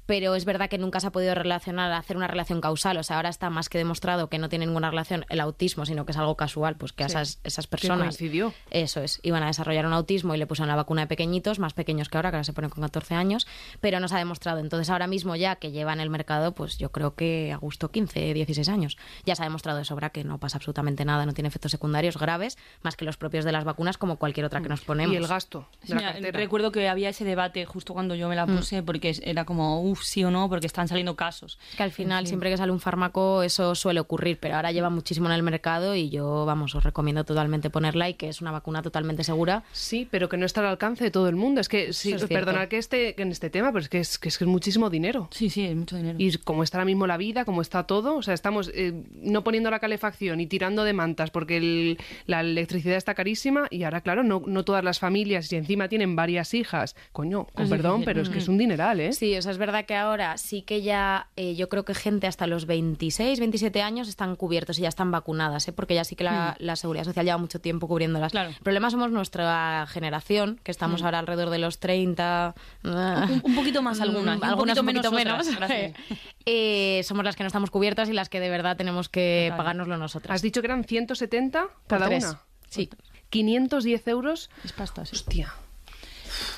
pero 0.07 0.33
es 0.33 0.45
verdad 0.45 0.69
que 0.69 0.79
nunca 0.79 0.99
se 0.99 1.05
ha 1.07 1.11
podido 1.11 1.35
relacionar, 1.35 1.91
hacer 1.91 2.17
una 2.17 2.27
relación 2.27 2.59
causal. 2.61 2.97
O 2.97 3.03
sea, 3.03 3.17
ahora 3.17 3.29
está 3.29 3.49
más 3.51 3.69
que 3.69 3.77
demostrado 3.77 4.29
que 4.29 4.39
no 4.39 4.49
tiene 4.49 4.65
ninguna 4.65 4.89
relación 4.89 5.25
el 5.29 5.39
autismo, 5.39 5.85
sino 5.85 6.05
que 6.05 6.13
es 6.13 6.17
algo 6.17 6.35
casual, 6.35 6.75
pues 6.77 6.93
que 6.93 7.03
a 7.03 7.09
Sí. 7.09 7.13
esas, 7.15 7.39
esas 7.43 7.67
personas. 7.67 7.99
coincidió. 8.07 8.53
Eso 8.71 9.01
es, 9.01 9.19
iban 9.21 9.43
a 9.43 9.47
desarrollar 9.47 9.85
un 9.85 9.93
autismo 9.93 10.33
y 10.33 10.37
le 10.39 10.47
pusieron 10.47 10.69
la 10.69 10.75
vacuna 10.75 11.01
de 11.01 11.07
pequeñitos, 11.07 11.59
más 11.59 11.73
pequeños 11.73 12.09
que 12.09 12.17
ahora, 12.17 12.31
que 12.31 12.37
ahora 12.37 12.43
se 12.43 12.53
ponen 12.53 12.69
con 12.71 12.81
14 12.81 13.13
años, 13.15 13.45
pero 13.81 13.99
no 13.99 14.07
se 14.07 14.15
ha 14.15 14.17
demostrado. 14.17 14.59
Entonces, 14.59 14.89
ahora 14.89 15.05
mismo 15.07 15.35
ya 15.35 15.57
que 15.57 15.71
lleva 15.71 15.93
en 15.93 15.99
el 15.99 16.09
mercado, 16.09 16.53
pues 16.55 16.77
yo 16.77 16.91
creo 16.91 17.13
que 17.15 17.51
a 17.53 17.57
gusto 17.57 17.91
15, 17.91 18.33
16 18.33 18.69
años. 18.69 18.97
Ya 19.25 19.35
se 19.35 19.43
ha 19.43 19.45
demostrado 19.45 19.77
de 19.77 19.85
sobra 19.85 20.09
que 20.11 20.23
no 20.23 20.39
pasa 20.39 20.57
absolutamente 20.57 21.03
nada, 21.05 21.25
no 21.25 21.33
tiene 21.33 21.49
efectos 21.49 21.71
secundarios 21.71 22.17
graves, 22.17 22.57
más 22.81 22.95
que 22.95 23.03
los 23.05 23.17
propios 23.17 23.43
de 23.43 23.51
las 23.51 23.65
vacunas, 23.65 23.97
como 23.97 24.15
cualquier 24.17 24.45
otra 24.45 24.61
que 24.61 24.69
nos 24.69 24.81
ponemos. 24.81 25.13
Y 25.13 25.17
el 25.17 25.27
gasto 25.27 25.67
de 25.83 25.95
la 25.95 26.13
Mira, 26.13 26.31
recuerdo 26.31 26.71
que 26.71 26.87
había 26.87 27.09
ese 27.09 27.25
debate 27.25 27.65
justo 27.65 27.93
cuando 27.93 28.15
yo 28.15 28.29
me 28.29 28.35
la 28.37 28.45
puse, 28.45 28.83
porque 28.83 29.13
era 29.23 29.43
como, 29.45 29.81
uff, 29.81 29.96
sí 30.03 30.23
o 30.23 30.31
no, 30.31 30.49
porque 30.49 30.67
están 30.67 30.87
saliendo 30.87 31.15
casos. 31.15 31.57
Que 31.77 31.83
al 31.83 31.91
final, 31.91 32.27
siempre 32.27 32.49
que 32.49 32.57
sale 32.57 32.71
un 32.71 32.79
fármaco, 32.79 33.43
eso 33.43 33.75
suele 33.75 33.99
ocurrir, 33.99 34.37
pero 34.39 34.55
ahora 34.55 34.71
lleva 34.71 34.89
muchísimo 34.89 35.27
en 35.27 35.33
el 35.33 35.43
mercado 35.43 35.95
y 35.95 36.09
yo, 36.09 36.45
vamos, 36.45 36.73
os 36.75 36.83
recomiendo 36.83 37.23
totalmente 37.23 37.69
ponerla 37.69 38.09
y 38.09 38.13
que 38.15 38.29
es 38.29 38.41
una 38.41 38.51
vacuna 38.51 38.81
totalmente 38.81 39.23
segura. 39.23 39.63
Sí, 39.71 40.07
pero 40.09 40.29
que 40.29 40.37
no 40.37 40.45
está 40.45 40.61
al 40.61 40.67
alcance 40.67 41.03
de 41.03 41.11
todo 41.11 41.27
el 41.29 41.35
mundo. 41.35 41.61
Es 41.61 41.69
que, 41.69 41.93
sí, 41.93 42.13
es 42.13 42.23
perdonad 42.25 42.67
que 42.67 42.77
esté 42.77 43.15
que 43.15 43.21
en 43.23 43.31
este 43.31 43.49
tema, 43.49 43.71
pero 43.71 43.81
es 43.83 43.89
que 43.89 43.99
es, 43.99 44.17
que 44.17 44.29
es, 44.29 44.37
que 44.37 44.43
es 44.43 44.47
muchísimo 44.49 44.89
dinero. 44.89 45.27
Sí, 45.31 45.49
sí, 45.49 45.65
es 45.65 45.75
mucho 45.75 45.95
dinero. 45.97 46.15
Y 46.19 46.37
como 46.37 46.63
está 46.63 46.77
ahora 46.77 46.85
mismo 46.85 47.07
la 47.07 47.17
vida, 47.17 47.45
como 47.45 47.61
está 47.61 47.83
todo, 47.83 48.15
o 48.17 48.21
sea, 48.21 48.33
estamos 48.33 48.71
eh, 48.73 48.93
no 49.13 49.43
poniendo 49.43 49.69
la 49.71 49.79
calefacción 49.79 50.39
y 50.39 50.47
tirando 50.47 50.83
de 50.83 50.93
mantas 50.93 51.31
porque 51.31 51.57
el- 51.57 51.97
la 52.25 52.41
electricidad 52.41 52.97
está 52.97 53.13
carísima 53.15 53.67
y 53.71 53.83
ahora, 53.83 54.01
claro, 54.01 54.23
no, 54.23 54.43
no 54.45 54.63
todas 54.63 54.83
las 54.83 54.99
familias 54.99 55.51
y 55.51 55.55
encima 55.55 55.87
tienen 55.89 56.15
varias 56.15 56.53
hijas. 56.53 56.95
Coño, 57.11 57.45
con 57.53 57.63
Es 57.65 57.69
perdón, 57.69 58.01
difícil. 58.01 58.05
pero 58.05 58.21
es 58.21 58.29
que 58.29 58.37
es 58.39 58.47
un 58.47 58.57
dineral, 58.57 58.99
¿eh? 58.99 59.13
Sí, 59.13 59.35
o 59.37 59.41
sea, 59.41 59.51
es 59.51 59.57
verdad 59.57 59.85
que 59.87 59.95
ahora 59.95 60.37
sí 60.37 60.61
que 60.61 60.83
ya, 60.83 61.29
eh, 61.35 61.55
yo 61.55 61.69
creo 61.69 61.83
que 61.85 61.95
gente 61.95 62.27
hasta 62.27 62.45
los 62.45 62.67
26, 62.67 63.39
27 63.39 63.81
años 63.81 64.07
están 64.07 64.35
cubiertos 64.35 64.77
y 64.77 64.83
ya 64.83 64.89
están 64.89 65.09
vacunadas, 65.09 65.67
¿eh? 65.67 65.73
porque 65.73 65.95
ya 65.95 66.03
sí 66.03 66.15
que 66.15 66.23
la, 66.23 66.55
la 66.59 66.75
Seguridad 66.75 67.05
Social 67.05 67.25
lleva 67.25 67.37
mucho 67.39 67.59
tiempo 67.59 67.87
cubriéndolas. 67.87 68.31
Claro. 68.31 68.49
El 68.49 68.55
problema 68.57 68.91
somos 68.91 69.09
nuestra 69.09 69.87
generación, 69.89 70.59
que 70.63 70.69
estamos 70.69 71.01
ahora 71.01 71.17
alrededor 71.19 71.49
de 71.49 71.57
los 71.57 71.79
30. 71.79 72.53
Un, 72.83 73.41
un 73.43 73.55
poquito 73.55 73.81
más 73.81 73.99
algunas, 74.01 74.37
un 74.37 74.43
algunas 74.43 74.77
poquito 74.77 74.81
un 74.81 74.87
poquito 74.87 75.11
menos. 75.11 75.47
menos. 75.47 75.55
otras, 75.55 75.69
gracias. 75.69 75.93
Eh, 76.49 77.01
somos 77.03 77.25
las 77.25 77.35
que 77.35 77.43
no 77.43 77.47
estamos 77.47 77.71
cubiertas 77.71 78.07
y 78.07 78.13
las 78.13 78.29
que 78.29 78.39
de 78.39 78.49
verdad 78.49 78.77
tenemos 78.77 79.09
que 79.09 79.47
Total. 79.49 79.57
pagárnoslo 79.57 79.97
nosotras. 79.97 80.35
Has 80.35 80.41
dicho 80.41 80.61
que 80.61 80.67
eran 80.67 80.85
170 80.85 81.67
Por 81.67 81.69
cada 81.87 82.07
una. 82.07 82.41
Sí. 82.69 82.89
510 83.29 84.07
euros. 84.07 84.49
Es 84.63 84.71
pasta, 84.71 85.05
sí. 85.05 85.13
Hostia. 85.13 85.53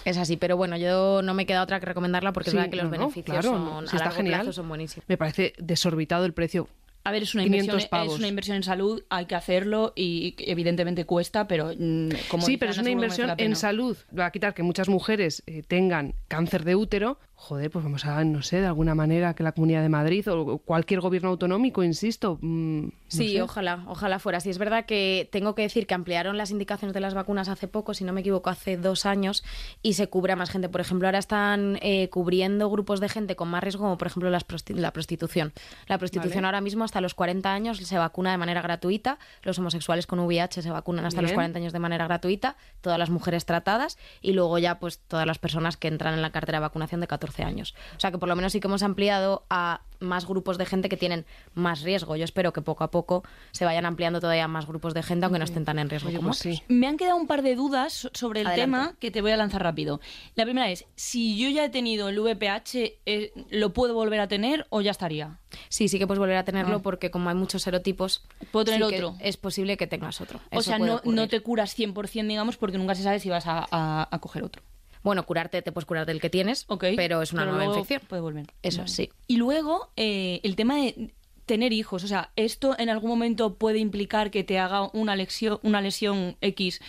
Es 0.06 0.18
así, 0.18 0.38
pero 0.38 0.58
bueno, 0.58 0.78
yo 0.78 1.22
no 1.22 1.34
me 1.34 1.46
queda 1.46 1.62
otra 1.62 1.80
que 1.80 1.86
recomendarla 1.86 2.32
porque 2.34 2.52
Sí, 2.52 2.58
es 2.58 2.64
verdad 2.64 2.70
que 2.72 2.78
los 2.78 2.86
no, 2.86 2.92
no, 2.92 2.98
beneficios 3.00 3.40
claro, 3.40 3.50
son, 3.50 3.90
a 3.90 4.00
largo 4.00 4.16
genial. 4.16 4.42
plazo 4.42 4.54
son 4.54 4.68
buenísimos. 4.70 5.06
Me 5.08 5.18
parece 5.18 5.54
desorbitado 5.58 6.26
el 6.26 6.34
precio. 6.34 6.68
A 7.06 7.12
ver, 7.12 7.24
es 7.24 7.34
una, 7.34 7.44
500 7.44 7.66
inversión, 7.68 7.90
pavos. 7.90 8.14
es 8.14 8.20
una 8.20 8.28
inversión 8.28 8.58
en 8.58 8.64
salud, 8.64 9.04
hay 9.10 9.26
que 9.26 9.34
hacerlo 9.36 9.94
y 9.96 10.36
evidentemente 10.40 11.06
cuesta, 11.06 11.48
pero 11.48 11.72
mm, 11.78 12.10
como 12.30 12.46
Sí, 12.46 12.58
pero 12.58 12.72
es 12.72 12.78
una 12.78 12.90
inversión 12.90 13.32
en 13.38 13.56
salud. 13.56 13.98
Va 14.18 14.26
a 14.26 14.32
quitar 14.32 14.54
que 14.54 14.64
muchas 14.64 14.90
mujeres 14.90 15.42
eh, 15.48 15.64
tengan 15.66 16.14
cáncer 16.28 16.66
de 16.66 16.76
útero. 16.76 17.18
Joder, 17.41 17.71
pues 17.71 17.86
vamos 17.86 18.06
a, 18.06 18.21
no 18.25 18.41
sé, 18.43 18.60
de 18.60 18.67
alguna 18.67 18.95
manera 18.95 19.34
que 19.34 19.43
la 19.43 19.54
Comunidad 19.54 19.82
de 19.82 19.88
Madrid 19.88 20.28
o 20.30 20.58
cualquier 20.60 20.99
gobierno 20.99 21.30
autonómico, 21.30 21.84
insisto. 21.84 22.38
mm, 22.41 22.82
no 22.84 22.91
Sí, 23.08 23.30
sé. 23.34 23.41
ojalá, 23.41 23.84
ojalá 23.88 24.19
fuera. 24.19 24.39
Sí, 24.41 24.49
es 24.49 24.58
verdad 24.58 24.86
que 24.86 25.28
tengo 25.32 25.56
que 25.56 25.62
decir 25.63 25.88
que 25.88 25.93
ampliaron 25.95 26.38
las 26.38 26.52
indicaciones 26.52 26.93
de 26.93 26.99
las 26.99 27.13
vacunas 27.13 27.47
hace 27.47 27.67
poco, 27.69 27.93
si 27.93 28.04
no 28.04 28.12
me 28.13 28.21
equivoco, 28.21 28.49
hace 28.49 28.75
dos 28.78 29.06
años, 29.06 29.43
y 29.82 29.93
se 29.93 30.08
cubre 30.10 30.34
a 30.34 30.36
más 30.36 30.49
gente. 30.52 30.67
Por 30.67 30.82
ejemplo, 30.82 31.08
ahora 31.08 31.17
están 31.17 31.80
eh, 31.82 32.10
cubriendo 32.10 32.69
grupos 32.69 32.99
de 32.99 33.08
gente 33.10 33.38
con 33.38 33.47
más 33.47 33.63
riesgo, 33.63 33.84
como 33.84 33.97
por 33.97 34.08
ejemplo 34.08 34.30
las 34.30 34.45
prosti- 34.45 34.75
la 34.75 34.91
prostitución. 34.91 35.54
La 35.88 35.97
prostitución 35.97 36.41
Vale. 36.43 36.47
ahora 36.47 36.62
mismo 36.62 36.84
hasta 36.84 36.99
los 37.02 37.13
40 37.15 37.52
años 37.54 37.78
se 37.78 37.97
vacuna 37.97 38.32
de 38.32 38.38
manera 38.38 38.62
gratuita, 38.62 39.17
los 39.43 39.58
homosexuales 39.58 40.06
con 40.08 40.19
VIH 40.19 40.62
se 40.62 40.69
vacunan 40.71 41.06
hasta 41.06 41.21
los 41.21 41.32
Bien. 41.32 41.36
40 41.36 41.58
años 41.60 41.73
de 41.73 41.80
manera 41.80 42.06
gratuita, 42.06 42.58
todas 42.82 42.99
las 42.99 43.10
mujeres 43.10 43.45
tratadas 43.45 43.97
y 44.21 44.34
luego 44.34 44.58
ya 44.60 44.78
pues 44.78 44.99
todas 44.99 45.25
las 45.25 45.39
personas 45.39 45.78
que 45.78 45.88
entran 45.88 46.13
en 46.13 46.21
la 46.21 46.32
cartera 46.32 46.58
de 46.60 46.63
vacunación 46.63 46.99
de 47.02 47.08
14 47.08 47.29
años. 47.44 47.76
O 47.96 48.00
sea 48.00 48.12
que 48.12 48.18
por 48.18 48.30
lo 48.30 48.36
menos 48.36 48.52
sí 48.52 48.60
que 48.60 48.68
hemos 48.68 48.84
ampliado 48.84 49.44
a 49.50 49.82
más 50.00 50.26
grupos 50.26 50.58
de 50.58 50.65
gente 50.65 50.88
que 50.88 50.96
tienen 50.96 51.26
más 51.56 51.82
riesgo. 51.82 52.15
Yo 52.15 52.24
espero 52.24 52.54
que 52.54 52.62
poco 52.62 52.86
a 52.86 52.92
poco 52.92 53.24
se 53.52 53.65
vayan 53.65 53.86
ampliando 53.86 54.22
todavía 54.22 54.48
más 54.48 54.65
grupos 54.65 54.94
de 54.94 55.04
gente, 55.04 55.26
aunque 55.26 55.39
no 55.39 55.44
estén 55.46 55.65
tan 55.65 55.78
en 55.78 55.89
riesgo 55.89 56.08
Oye, 56.08 56.15
como 56.18 56.30
pues 56.30 56.39
sí. 56.39 56.63
Me 56.70 56.88
han 56.88 56.96
quedado 56.96 57.18
un 57.18 57.28
par 57.28 57.42
de 57.42 57.56
dudas 57.56 57.92
so- 57.94 58.10
sobre 58.13 58.42
el 58.42 58.48
Adelante. 58.48 58.62
tema 58.65 58.96
que 59.00 59.12
te 59.12 59.22
voy 59.22 59.32
a 59.32 59.38
lanzar 59.38 59.62
rápido. 59.62 60.00
La 60.36 60.46
primera 60.46 60.70
es, 60.72 60.86
si 60.96 61.38
yo 61.38 61.50
ya 61.50 61.65
he 61.65 61.70
tenido 61.70 62.08
el 62.08 62.18
VPH, 62.18 63.00
eh, 63.06 63.34
¿lo 63.50 63.74
puedo 63.74 63.94
volver 63.94 64.22
a 64.22 64.30
tener 64.30 64.65
o 64.70 64.80
ya 64.80 64.92
estaría? 64.92 65.38
Sí, 65.68 65.89
sí 65.89 66.00
que 66.00 66.08
puedes 66.08 66.20
volver 66.20 66.38
a 66.38 66.46
tenerlo 66.46 66.78
Ah. 66.78 66.82
porque 66.82 67.12
como 67.12 67.30
hay 67.30 67.36
muchos 67.36 67.63
serotipos, 67.63 68.24
Puedo 68.52 68.63
tener 68.65 68.80
sí 68.88 68.96
otro. 68.96 69.15
es 69.20 69.36
posible 69.36 69.76
que 69.76 69.86
tengas 69.88 70.22
otro. 70.22 70.39
o 70.52 70.60
Eso 70.62 70.70
sea, 70.70 70.80
no, 70.80 71.28
te 71.28 71.42
curas 71.42 71.74
100%, 71.78 72.26
digamos, 72.30 72.56
porque 72.56 72.78
nunca 72.78 72.96
se 72.96 73.04
sabe 73.04 73.20
si 73.20 73.30
vas 73.30 73.48
a, 73.48 73.68
a- 73.70 74.08
a 74.10 74.20
coger 74.20 74.44
otro. 74.44 74.63
Bueno, 75.04 75.26
curarte, 75.26 75.62
te 75.62 75.72
puedes 75.72 75.86
curar 75.86 76.06
del 76.06 76.20
que 76.20 76.30
tienes, 76.30 76.66
Ok, 76.68 76.86
pero 76.96 77.22
es 77.22 77.32
una 77.34 77.46
nueva 77.46 77.66
infección. 77.66 78.02
Puede 78.08 78.22
volver. 78.22 78.48
Eso 78.64 78.80
Vale. 78.80 78.90
sí. 78.90 79.10
Y 79.28 79.38
luego, 79.38 79.92
eh, 79.96 80.42
el 80.44 80.56
tema 80.56 80.76
de 80.76 81.14
tener 81.50 81.74
hijos. 81.74 82.04
O 82.04 82.08
sea, 82.08 82.30
¿esto 82.36 82.76
en 82.78 82.90
algún 82.90 83.10
momento 83.10 83.56
puede 83.56 83.80
implicar 83.80 84.30
que 84.30 84.44
te 84.44 84.60
haga 84.60 84.92
una 84.94 85.16
lesión, 85.16 85.60
una 85.64 85.82
lesión 85.82 86.38
X, 86.42 86.80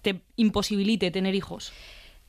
te 0.00 0.22
imposibilite 0.36 1.10
tener 1.10 1.34
hijos? 1.34 1.70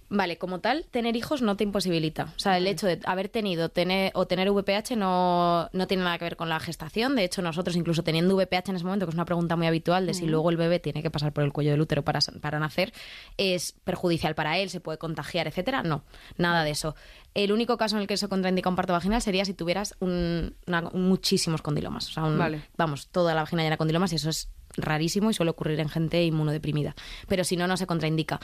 Vale, 0.10 0.38
como 0.38 0.60
tal, 0.62 0.86
tener 0.89 1.17
hijos 1.17 1.41
no 1.41 1.58
te 1.58 1.65
imposibilita. 1.65 2.32
O 2.38 2.39
sea, 2.39 2.58
el 2.58 2.65
hecho 2.67 2.88
de 2.88 3.00
haber 3.04 3.28
tenido 3.28 3.67
tener, 3.67 4.12
o 4.15 4.26
tener 4.26 4.50
VPH 4.50 4.96
no, 4.96 5.70
no 5.74 5.88
tiene 5.88 6.04
nada 6.04 6.17
que 6.17 6.24
ver 6.24 6.38
con 6.38 6.48
la 6.48 6.62
gestación. 6.62 7.15
De 7.17 7.26
hecho, 7.26 7.41
nosotros, 7.41 7.76
incluso 7.76 8.04
teniendo 8.04 8.34
VPH 8.38 8.70
en 8.70 8.76
ese 8.78 8.86
momento, 8.86 9.06
que 9.06 9.10
es 9.10 9.15
una 9.15 9.26
pregunta 9.26 9.58
muy 9.58 9.67
habitual 9.67 10.06
de 10.06 10.13
si 10.13 10.26
luego 10.26 10.50
el 10.50 10.56
bebé 10.56 10.80
tiene 10.80 11.04
que 11.04 11.12
pasar 11.12 11.34
por 11.34 11.43
el 11.43 11.52
cuello 11.52 11.72
del 11.72 11.82
útero 11.82 12.04
para, 12.06 12.20
para 12.41 12.58
nacer, 12.58 12.93
es 13.36 13.74
perjudicial 13.84 14.34
para 14.34 14.58
él, 14.58 14.70
se 14.70 14.80
puede 14.80 14.98
contagiar, 14.98 15.46
etcétera. 15.48 15.84
No, 15.84 16.06
nada 16.38 16.63
de 16.63 16.72
eso. 16.72 16.96
El 17.34 17.52
único 17.52 17.76
caso 17.78 17.98
en 17.98 18.04
el 18.04 18.08
que 18.08 18.15
se 18.15 18.30
contraindica 18.30 18.70
un 18.70 18.78
parto 18.78 18.93
vaginal 18.93 19.22
sería 19.22 19.43
si 19.43 19.54
tuvieras 19.54 19.96
un- 20.00 20.56
una- 20.67 20.84
muchísimos 20.93 21.62
condilomas. 21.62 22.08
O 22.10 22.13
sea, 22.13 22.24
un- 22.24 22.38
Vale. 22.38 22.62
vamos, 22.78 23.10
toda 23.10 23.34
la 23.36 23.41
vagina 23.41 23.62
llena 23.63 23.74
de 23.74 23.78
condilomas 23.78 24.13
y 24.13 24.15
eso 24.15 24.30
es 24.30 24.50
rarísimo 24.75 25.30
y 25.30 25.34
suele 25.34 25.51
ocurrir 25.51 25.80
en 25.80 25.89
gente 25.89 26.23
inmunodeprimida. 26.23 26.95
Pero 27.27 27.43
si 27.43 27.58
no, 27.58 27.67
no 27.67 27.77
se 27.77 27.88
contraindica. 27.88 28.39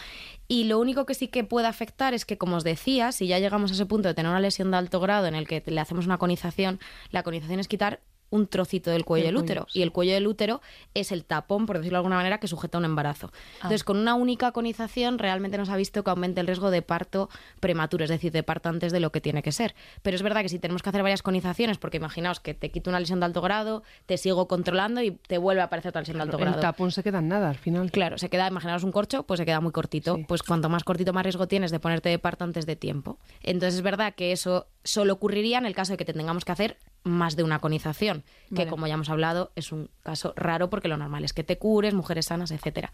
Y 0.47 0.65
lo 0.65 0.79
único 0.79 1.05
que 1.05 1.13
sí 1.13 1.27
que 1.27 1.43
puede 1.43 1.67
afectar 1.67 2.13
es 2.13 2.25
que, 2.25 2.38
como 2.38 2.55
os 2.55 2.63
decía, 2.63 3.12
si 3.12 3.27
ya 3.27 3.39
llegamos 3.39 3.71
a 3.71 3.73
ese 3.73 3.86
punto 3.86 4.07
de 4.07 4.13
tener 4.13 4.29
una 4.29 4.39
lesión 4.39 4.71
de 4.71 4.77
alto 4.77 4.99
grado 4.99 5.27
en 5.27 5.36
el 5.36 5.47
que 5.47 5.63
le 5.65 5.79
hacemos 5.79 6.05
una 6.05 6.17
conización, 6.17 6.79
la 7.12 7.23
conización 7.23 7.59
es 7.59 7.67
quitar 7.67 8.01
un 8.33 8.47
trocito 8.47 8.89
del 8.89 9.05
cuello 9.05 9.27
Del 9.27 9.37
útero. 9.37 9.67
Y 9.73 9.83
el 9.83 9.91
cuello 9.91 10.13
del 10.13 10.25
útero 10.25 10.59
es 10.95 11.11
el 11.11 11.23
tapón, 11.23 11.67
por 11.67 11.77
decirlo 11.77 11.97
de 11.97 11.99
alguna 11.99 12.15
manera, 12.15 12.39
que 12.39 12.47
sujeta 12.47 12.79
un 12.79 12.85
embarazo. 12.85 13.31
Entonces, 13.57 13.83
con 13.83 13.97
una 13.97 14.15
única 14.15 14.51
conización 14.51 15.19
realmente 15.19 15.55
nos 15.59 15.69
ha 15.69 15.77
visto 15.77 16.03
que 16.03 16.09
aumente 16.09 16.41
el 16.41 16.47
riesgo 16.47 16.71
de 16.71 16.81
parto 16.81 17.29
prematuro, 17.59 18.03
es 18.03 18.09
decir, 18.09 18.31
de 18.31 18.41
parto 18.41 18.69
antes 18.69 18.91
de 18.91 18.99
lo 18.99 19.11
que 19.11 19.21
tiene 19.21 19.43
que 19.43 19.51
ser. 19.51 19.75
Pero 20.01 20.15
es 20.15 20.23
verdad 20.23 20.41
que 20.41 20.49
si 20.49 20.57
tenemos 20.57 20.81
que 20.81 20.89
hacer 20.89 21.03
varias 21.03 21.21
conizaciones, 21.21 21.77
porque 21.77 21.97
imaginaos 21.97 22.39
que 22.39 22.55
te 22.55 22.71
quito 22.71 22.89
una 22.89 22.99
lesión 22.99 23.19
de 23.19 23.27
alto 23.27 23.41
grado, 23.41 23.83
te 24.07 24.17
sigo 24.17 24.47
controlando 24.47 25.03
y 25.03 25.11
te 25.11 25.37
vuelve 25.37 25.61
a 25.61 25.65
aparecer 25.65 25.89
otra 25.89 26.01
lesión 26.01 26.17
de 26.17 26.23
alto 26.23 26.37
el 26.37 26.45
grado. 26.45 26.59
tapón 26.59 26.91
se 26.91 27.03
queda 27.03 27.19
en 27.19 27.27
nada 27.27 27.51
al 27.51 27.57
final. 27.57 27.91
Claro, 27.91 28.17
se 28.17 28.29
queda, 28.29 28.47
imaginaos 28.47 28.83
un 28.83 28.91
corcho, 28.91 29.23
pues 29.23 29.37
se 29.37 29.45
queda 29.45 29.61
muy 29.61 29.71
cortito. 29.71 30.15
Sí. 30.15 30.25
Pues 30.27 30.41
cuanto 30.41 30.69
más 30.69 30.83
cortito, 30.83 31.13
más 31.13 31.23
riesgo 31.23 31.47
tienes 31.47 31.69
de 31.69 31.79
ponerte 31.79 32.09
de 32.09 32.17
parto 32.17 32.45
antes 32.45 32.65
de 32.65 32.75
tiempo. 32.75 33.19
Entonces 33.43 33.75
es 33.75 33.81
verdad 33.83 34.15
que 34.15 34.31
eso 34.31 34.65
solo 34.83 35.13
ocurriría 35.13 35.57
en 35.57 35.65
el 35.65 35.75
caso 35.75 35.93
de 35.93 35.97
que 35.97 36.05
te 36.05 36.13
tengamos 36.13 36.45
que 36.45 36.51
hacer 36.51 36.77
más 37.03 37.35
de 37.35 37.43
una 37.43 37.59
conización, 37.59 38.23
que 38.49 38.55
Vale. 38.55 38.69
como 38.69 38.87
ya 38.87 38.93
hemos 38.93 39.09
hablado 39.09 39.51
es 39.55 39.71
un 39.71 39.89
caso 40.03 40.33
raro 40.37 40.69
porque 40.69 40.87
lo 40.87 40.95
normal 40.97 41.25
es 41.25 41.33
que 41.33 41.43
te 41.43 41.57
cures, 41.57 41.93
mujeres 41.93 42.27
sanas, 42.27 42.51
etcétera. 42.51 42.93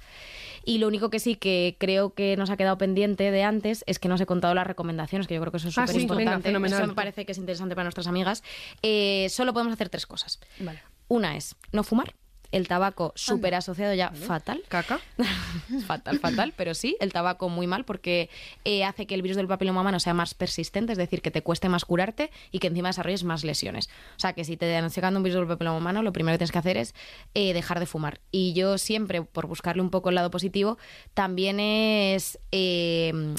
Y 0.65 0.79
lo 0.79 0.87
único 0.87 1.09
que 1.09 1.19
sí 1.19 1.35
que 1.35 1.75
creo 1.79 2.13
que 2.13 2.35
nos 2.37 2.49
ha 2.49 2.57
quedado 2.57 2.77
pendiente 2.77 3.29
de 3.31 3.43
antes 3.43 3.83
es 3.87 3.99
que 3.99 4.07
no 4.07 4.15
os 4.15 4.21
he 4.21 4.25
contado 4.25 4.53
las 4.55 4.65
recomendaciones, 4.67 5.27
que 5.27 5.35
yo 5.35 5.41
creo 5.41 5.51
que 5.51 5.57
eso 5.57 5.67
es 5.69 5.77
Ah, 5.77 5.85
súper 5.87 6.01
importante. 6.01 6.49
eso 6.49 6.87
me 6.87 6.93
parece 6.93 7.25
que 7.25 7.31
es 7.33 7.37
interesante 7.37 7.75
para 7.75 7.83
nuestras 7.85 8.07
amigas. 8.07 8.43
Eh, 8.81 9.27
solo 9.29 9.53
podemos 9.53 9.73
hacer 9.73 9.89
tres 9.89 10.05
cosas. 10.07 10.39
Vale. 10.59 10.81
Una 11.07 11.35
es 11.37 11.55
no 11.71 11.83
fumar. 11.83 12.13
El 12.51 12.67
tabaco 12.67 13.13
súper 13.15 13.55
asociado 13.55 13.93
ya 13.93 14.11
fatal. 14.11 14.63
Caca. 14.67 14.99
fatal, 15.85 16.19
fatal, 16.19 16.53
pero 16.57 16.73
sí, 16.73 16.97
el 16.99 17.13
tabaco 17.13 17.49
muy 17.49 17.67
mal 17.67 17.85
porque 17.85 18.29
eh, 18.65 18.83
hace 18.83 19.05
que 19.05 19.15
el 19.15 19.21
virus 19.21 19.37
del 19.37 19.47
papiloma 19.47 19.81
humano 19.81 19.99
sea 19.99 20.13
más 20.13 20.33
persistente, 20.33 20.93
es 20.93 20.97
decir, 20.97 21.21
que 21.21 21.31
te 21.31 21.43
cueste 21.43 21.69
más 21.69 21.85
curarte 21.85 22.31
y 22.51 22.59
que 22.59 22.67
encima 22.67 22.89
desarrolles 22.89 23.23
más 23.23 23.43
lesiones. 23.43 23.89
O 24.17 24.19
sea, 24.19 24.33
que 24.33 24.43
si 24.43 24.57
te 24.57 24.67
diagnostican 24.67 25.15
un 25.15 25.23
virus 25.23 25.39
del 25.39 25.47
papiloma 25.47 25.77
humano, 25.77 26.01
lo 26.01 26.11
primero 26.13 26.33
que 26.35 26.39
tienes 26.39 26.51
que 26.51 26.59
hacer 26.59 26.77
es 26.77 26.95
eh, 27.33 27.53
dejar 27.53 27.79
de 27.79 27.85
fumar. 27.85 28.19
Y 28.31 28.53
yo 28.53 28.77
siempre, 28.77 29.21
por 29.21 29.47
buscarle 29.47 29.81
un 29.81 29.89
poco 29.89 30.09
el 30.09 30.15
lado 30.15 30.31
positivo, 30.31 30.77
también 31.13 31.59
es... 31.59 32.39
eh, 32.51 33.35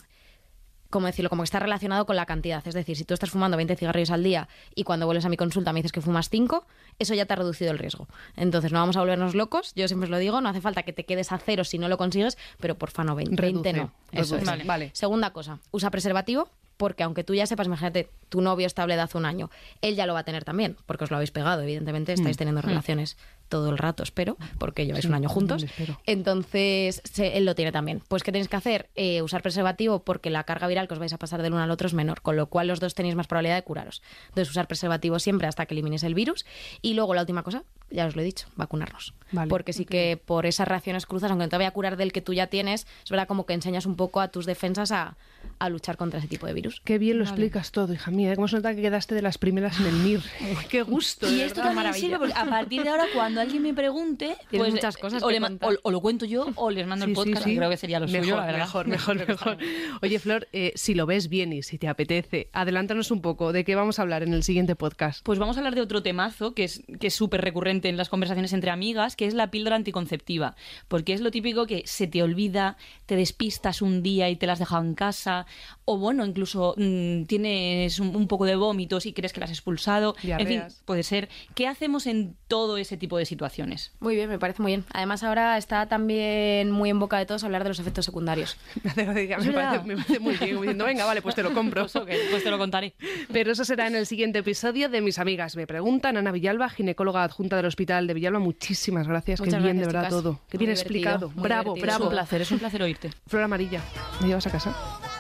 como 0.90 1.07
decirlo, 1.07 1.31
como 1.31 1.42
que 1.42 1.44
está 1.44 1.61
relacionado 1.61 2.05
con 2.05 2.16
la 2.16 2.26
cantidad. 2.26 2.66
Es 2.66 2.74
decir, 2.74 2.96
si 2.96 3.05
tú 3.05 3.14
estás 3.14 3.31
fumando 3.31 3.57
20 3.57 3.76
cigarrillos 3.76 4.11
al 4.11 4.22
día 4.22 4.48
y 4.74 4.85
cuando 4.85 5.07
vuelves 5.07 5.24
a 5.24 5.29
mi 5.29 5.37
consulta 5.37 5.72
me 5.72 5.79
dices 5.79 5.92
que 5.92 6.00
fumas 6.00 6.29
5, 6.29 6.66
eso 6.98 7.14
ya 7.14 7.26
te 7.26 7.33
ha 7.33 7.37
reducido 7.37 7.70
el 7.70 7.79
riesgo. 7.79 8.09
Entonces, 8.37 8.72
no 8.72 8.81
vamos 8.81 8.96
a 8.96 9.00
volvernos 9.00 9.35
locos, 9.35 9.72
yo 9.74 9.88
siempre 9.88 10.05
os 10.07 10.11
lo 10.11 10.18
digo, 10.18 10.40
no 10.40 10.48
hace 10.48 10.61
falta 10.61 10.83
que 10.83 10.92
te 10.92 11.05
quedes 11.05 11.33
a 11.33 11.38
cero 11.38 11.64
si 11.64 11.79
no 11.79 11.88
lo 11.88 11.96
consigues, 11.96 12.37
pero 12.59 12.76
porfa 12.76 13.05
no 13.05 13.14
20, 13.14 13.40
20 13.40 13.72
Reduce, 13.72 13.85
no. 13.85 13.92
Eso 14.12 14.37
es. 14.37 14.44
Vale. 14.44 14.64
Vale. 14.64 14.90
Segunda 14.92 15.33
cosa, 15.33 15.61
usa 15.70 15.90
preservativo 15.90 16.48
porque 16.81 17.03
aunque 17.03 17.25
tú 17.25 17.35
ya 17.35 17.45
sepas, 17.47 17.66
imagínate, 17.66 18.09
tu 18.31 18.40
novio 18.40 18.66
estable 18.66 18.95
de 18.97 19.03
hace 19.03 19.19
un 19.19 19.27
año, 19.27 19.51
él 19.83 19.97
ya 19.97 20.07
lo 20.07 20.14
va 20.14 20.21
a 20.21 20.25
tener 20.25 20.45
también, 20.45 20.79
porque 20.87 21.05
os 21.05 21.11
lo 21.11 21.16
habéis 21.19 21.31
pegado, 21.31 21.61
evidentemente 21.61 22.14
estáis 22.14 22.38
teniendo 22.38 22.62
relaciones 22.62 23.19
todo 23.51 23.69
el 23.69 23.77
rato, 23.77 24.03
espero, 24.03 24.38
porque 24.59 24.87
lleváis 24.87 25.05
un 25.05 25.12
año 25.14 25.29
juntos. 25.29 25.62
Entonces, 26.07 27.03
se- 27.05 27.37
él 27.37 27.45
lo 27.45 27.55
tiene 27.55 27.71
también. 27.73 28.01
Pues, 28.09 28.23
¿qué 28.23 28.33
tenéis 28.33 28.49
que 28.49 28.57
hacer? 28.57 28.88
Eh, 28.95 29.21
usar 29.21 29.43
preservativo 29.43 30.05
porque 30.05 30.31
la 30.31 30.45
carga 30.45 30.69
viral 30.69 30.88
que 30.88 30.95
os 30.95 31.01
vais 31.01 31.12
a 31.12 31.19
pasar 31.19 31.43
del 31.43 31.53
uno 31.53 31.62
al 31.62 31.71
otro 31.71 31.87
es 31.87 31.93
menor, 31.95 32.23
con 32.23 32.37
lo 32.37 32.47
cual 32.47 32.69
los 32.69 32.81
dos 32.81 32.95
tenéis 32.95 33.14
más 33.14 33.27
probabilidad 33.27 33.57
de 33.57 33.62
curaros. 33.62 34.01
Entonces, 34.29 34.49
usar 34.51 34.66
preservativo 34.66 35.19
siempre 35.19 35.49
hasta 35.49 35.66
que 35.66 35.75
elimines 35.75 36.03
el 36.05 36.14
virus. 36.14 36.47
Y 36.81 36.95
luego, 36.95 37.12
la 37.14 37.21
última 37.23 37.43
cosa, 37.43 37.64
ya 37.90 38.07
os 38.07 38.16
lo 38.16 38.22
he 38.22 38.24
dicho, 38.24 38.46
vacunarnos. 38.57 39.14
Vale. 39.33 39.48
Porque 39.48 39.72
sí 39.72 39.85
que 39.85 40.20
por 40.24 40.44
esas 40.46 40.66
reacciones 40.66 41.07
cruzas, 41.07 41.31
aunque 41.31 41.44
no 41.44 41.48
te 41.50 41.57
vaya 41.57 41.68
a 41.68 41.72
curar 41.72 41.96
del 41.96 42.12
que 42.12 42.20
tú 42.20 42.33
ya 42.33 42.48
tienes, 42.48 42.87
es 43.05 43.11
verdad 43.11 43.29
como 43.29 43.46
que 43.46 43.53
enseñas 43.53 43.87
un 43.87 43.94
poco 43.94 44.20
a 44.20 44.26
tus 44.29 44.44
defensas 44.44 44.90
a, 44.90 45.16
a 45.61 45.68
luchar 45.68 45.96
contra 45.96 46.18
ese 46.18 46.26
tipo 46.26 46.46
de 46.46 46.53
virus. 46.53 46.81
Qué 46.85 46.98
bien 46.98 47.18
lo 47.18 47.24
explicas 47.24 47.70
todo, 47.70 47.92
hija 47.94 48.11
mía. 48.11 48.33
¿eh? 48.33 48.35
¿Cómo 48.35 48.48
se 48.48 48.57
nota 48.57 48.74
que 48.74 48.83
quedaste 48.83 49.14
de 49.14 49.22
las 49.22 49.38
primeras 49.38 49.79
en 49.79 49.87
el 49.87 49.94
MIR? 49.94 50.20
Qué 50.68 50.83
gusto. 50.83 51.31
Y 51.33 51.42
esto 51.42 51.61
verdad. 51.61 51.74
también 51.76 51.94
sirve 51.94 52.18
porque 52.18 52.35
a 52.35 52.44
partir 52.44 52.83
de 52.83 52.88
ahora, 52.88 53.05
cuando 53.14 53.40
alguien 53.40 53.62
me 53.62 53.72
pregunte, 53.72 54.37
Tienes 54.50 54.66
pues, 54.68 54.72
muchas 54.72 54.96
cosas 54.96 55.22
o, 55.22 55.29
que 55.29 55.38
le 55.38 55.46
o- 55.46 55.79
o 55.83 55.90
lo 55.92 56.00
cuento 56.00 56.24
yo 56.24 56.48
o 56.57 56.70
les 56.70 56.87
mando 56.88 57.05
Sí, 57.05 57.12
el 57.12 57.14
podcast. 57.14 57.44
sí. 57.44 57.57
Creo 57.57 57.70
que 57.70 57.76
sería 57.76 58.00
lo 58.00 58.09
mejor, 58.09 58.24
suyo, 58.24 58.37
la 58.37 58.46
verdad. 58.46 58.59
Mejor, 58.61 58.87
mejor, 58.88 59.16
mejor. 59.29 59.59
Oye, 60.03 60.18
Flor, 60.18 60.48
eh, 60.53 60.72
si 60.74 60.94
lo 60.94 61.07
ves 61.07 61.29
bien 61.29 61.53
y 61.53 61.62
si 61.62 61.79
te 61.79 61.87
apetece, 61.87 62.48
adelántanos 62.53 63.12
un 63.12 63.20
poco 63.22 63.53
de 63.53 63.64
qué 63.64 63.76
vamos 63.76 64.00
a 64.00 64.03
hablar 64.03 64.24
en 64.24 64.35
el 64.35 64.42
siguiente 64.42 64.74
podcast. 64.74 65.24
Pues 65.24 65.38
vamos 65.38 65.57
a 65.57 65.61
hablar 65.61 65.76
de 65.76 65.83
otro 65.83 66.03
temazo 66.03 66.53
que 66.55 66.64
es 66.64 66.83
que 66.98 67.07
es 67.07 67.14
súper 67.14 67.40
recurrente 67.42 67.80
en 67.88 67.97
las 67.97 68.09
conversaciones 68.09 68.53
entre 68.53 68.71
amigas, 68.71 69.16
que 69.16 69.27
es 69.27 69.35
la 69.35 69.51
píldora 69.51 69.77
anticonceptiva. 69.77 70.57
Porque 70.88 71.12
es 71.12 71.21
lo 71.21 71.31
típico 71.31 71.66
que 71.66 71.83
se 71.87 72.07
te 72.07 72.23
olvida, 72.23 72.77
te 73.07 73.16
despistas 73.16 73.83
un 73.83 74.03
día 74.03 74.29
y 74.29 74.37
te 74.37 74.47
la 74.47 74.55
has 74.55 74.59
dejado 74.59 74.85
en 74.85 74.95
casa, 74.95 75.47
o 75.85 75.99
bueno, 75.99 76.25
incluso 76.25 76.75
mm, 76.77 77.25
tienes 77.25 77.99
un, 77.99 78.14
un 78.14 78.29
poco 78.29 78.45
de 78.45 78.57
vómitos 78.57 79.07
y 79.07 79.12
crees 79.12 79.33
que 79.33 79.40
la 79.40 79.45
has 79.45 79.51
expulsado. 79.51 80.14
En 80.23 80.47
fin, 80.47 80.62
puede 80.85 81.03
ser. 81.03 81.29
¿Qué 81.55 81.66
hacemos 81.66 82.07
en 82.07 82.37
todo 82.49 82.77
ese 82.77 82.97
tipo 82.97 83.19
de 83.19 83.25
situaciones? 83.25 83.93
Muy 84.01 84.14
bien, 84.14 84.29
me 84.29 84.38
parece 84.38 84.62
muy 84.62 84.73
bien. 84.73 84.85
Además, 84.93 85.23
ahora 85.23 85.59
está 85.59 85.87
también 85.87 86.71
muy 86.71 86.90
en 86.90 86.99
boca 86.99 87.19
de 87.19 87.27
todos 87.27 87.45
hablar 87.45 87.62
de 87.62 87.71
los 87.71 87.79
efectos 87.79 88.05
secundarios. 88.05 88.57
me, 88.97 89.05
parece, 89.05 89.37
verdad. 89.37 89.85
me 89.85 89.97
parece 89.97 90.21
muy 90.21 90.37
bien. 90.37 90.61
diciendo, 90.61 90.85
venga, 90.85 91.05
vale, 91.05 91.23
pues 91.23 91.35
te 91.35 91.43
lo 91.43 91.53
compro. 91.53 91.87
Pues, 91.87 92.19
pues 92.31 92.45
te 92.45 92.51
lo 92.51 92.59
contaré. 92.59 92.95
Pero 93.33 93.53
eso 93.53 93.64
será 93.64 93.87
en 93.87 93.97
el 93.97 94.07
siguiente 94.07 94.40
episodio 94.40 94.88
de 94.88 95.01
Mis 95.01 95.19
Amigas 95.19 95.57
Me 95.57 95.66
Preguntan. 95.66 96.16
Ana 96.16 96.33
Villalba, 96.33 96.69
ginecóloga 96.69 97.25
adjunta 97.25 97.57
del 97.57 97.66
Hospital 97.70 98.06
de 98.06 98.14
Villalba. 98.14 98.38
Muchísimas 98.38 99.09
gracias. 99.09 99.40
Muchas 99.40 99.54
Qué 99.54 99.61
bien, 99.62 99.76
de 99.78 99.85
gracias, 99.85 99.92
verdad, 100.02 100.09
chicas. 100.09 100.22
todo. 100.22 100.40
Qué 100.50 100.59
Muy 100.59 100.66
bien 100.66 100.70
explicado. 100.76 101.30
muy 101.30 101.42
bravo, 101.42 101.74
divertido. 101.74 101.87
Es 101.88 101.94
un 101.94 101.98
bravo. 102.00 102.11
placer, 102.11 102.40
es 102.42 102.50
un 102.52 102.59
placer 102.59 102.83
oírte. 102.83 103.11
Flor 103.26 103.42
amarilla. 103.42 103.80
¿Me 104.20 104.28
llevas 104.28 104.46
a 104.46 104.50
casa? 104.50 104.74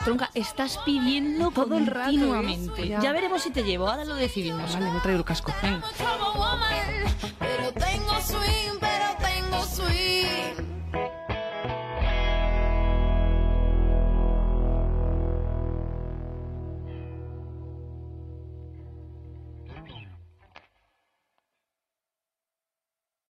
Tronca, 0.04 0.30
estás 0.34 0.78
pidiendo 0.84 1.50
Todo 1.50 1.76
el 1.76 1.86
rato, 1.86 2.10
¿eh? 2.10 2.18
continuamente. 2.18 2.88
Ya. 2.88 3.00
ya 3.00 3.12
veremos 3.12 3.42
si 3.42 3.50
te 3.50 3.62
llevo, 3.62 3.88
ahora 3.88 4.04
lo 4.04 4.14
decidimos. 4.14 4.72
Vale, 4.74 4.90
me 4.90 5.00
traigo 5.00 5.18
el 5.18 5.24
casco. 5.24 5.52
Venga. 5.62 5.82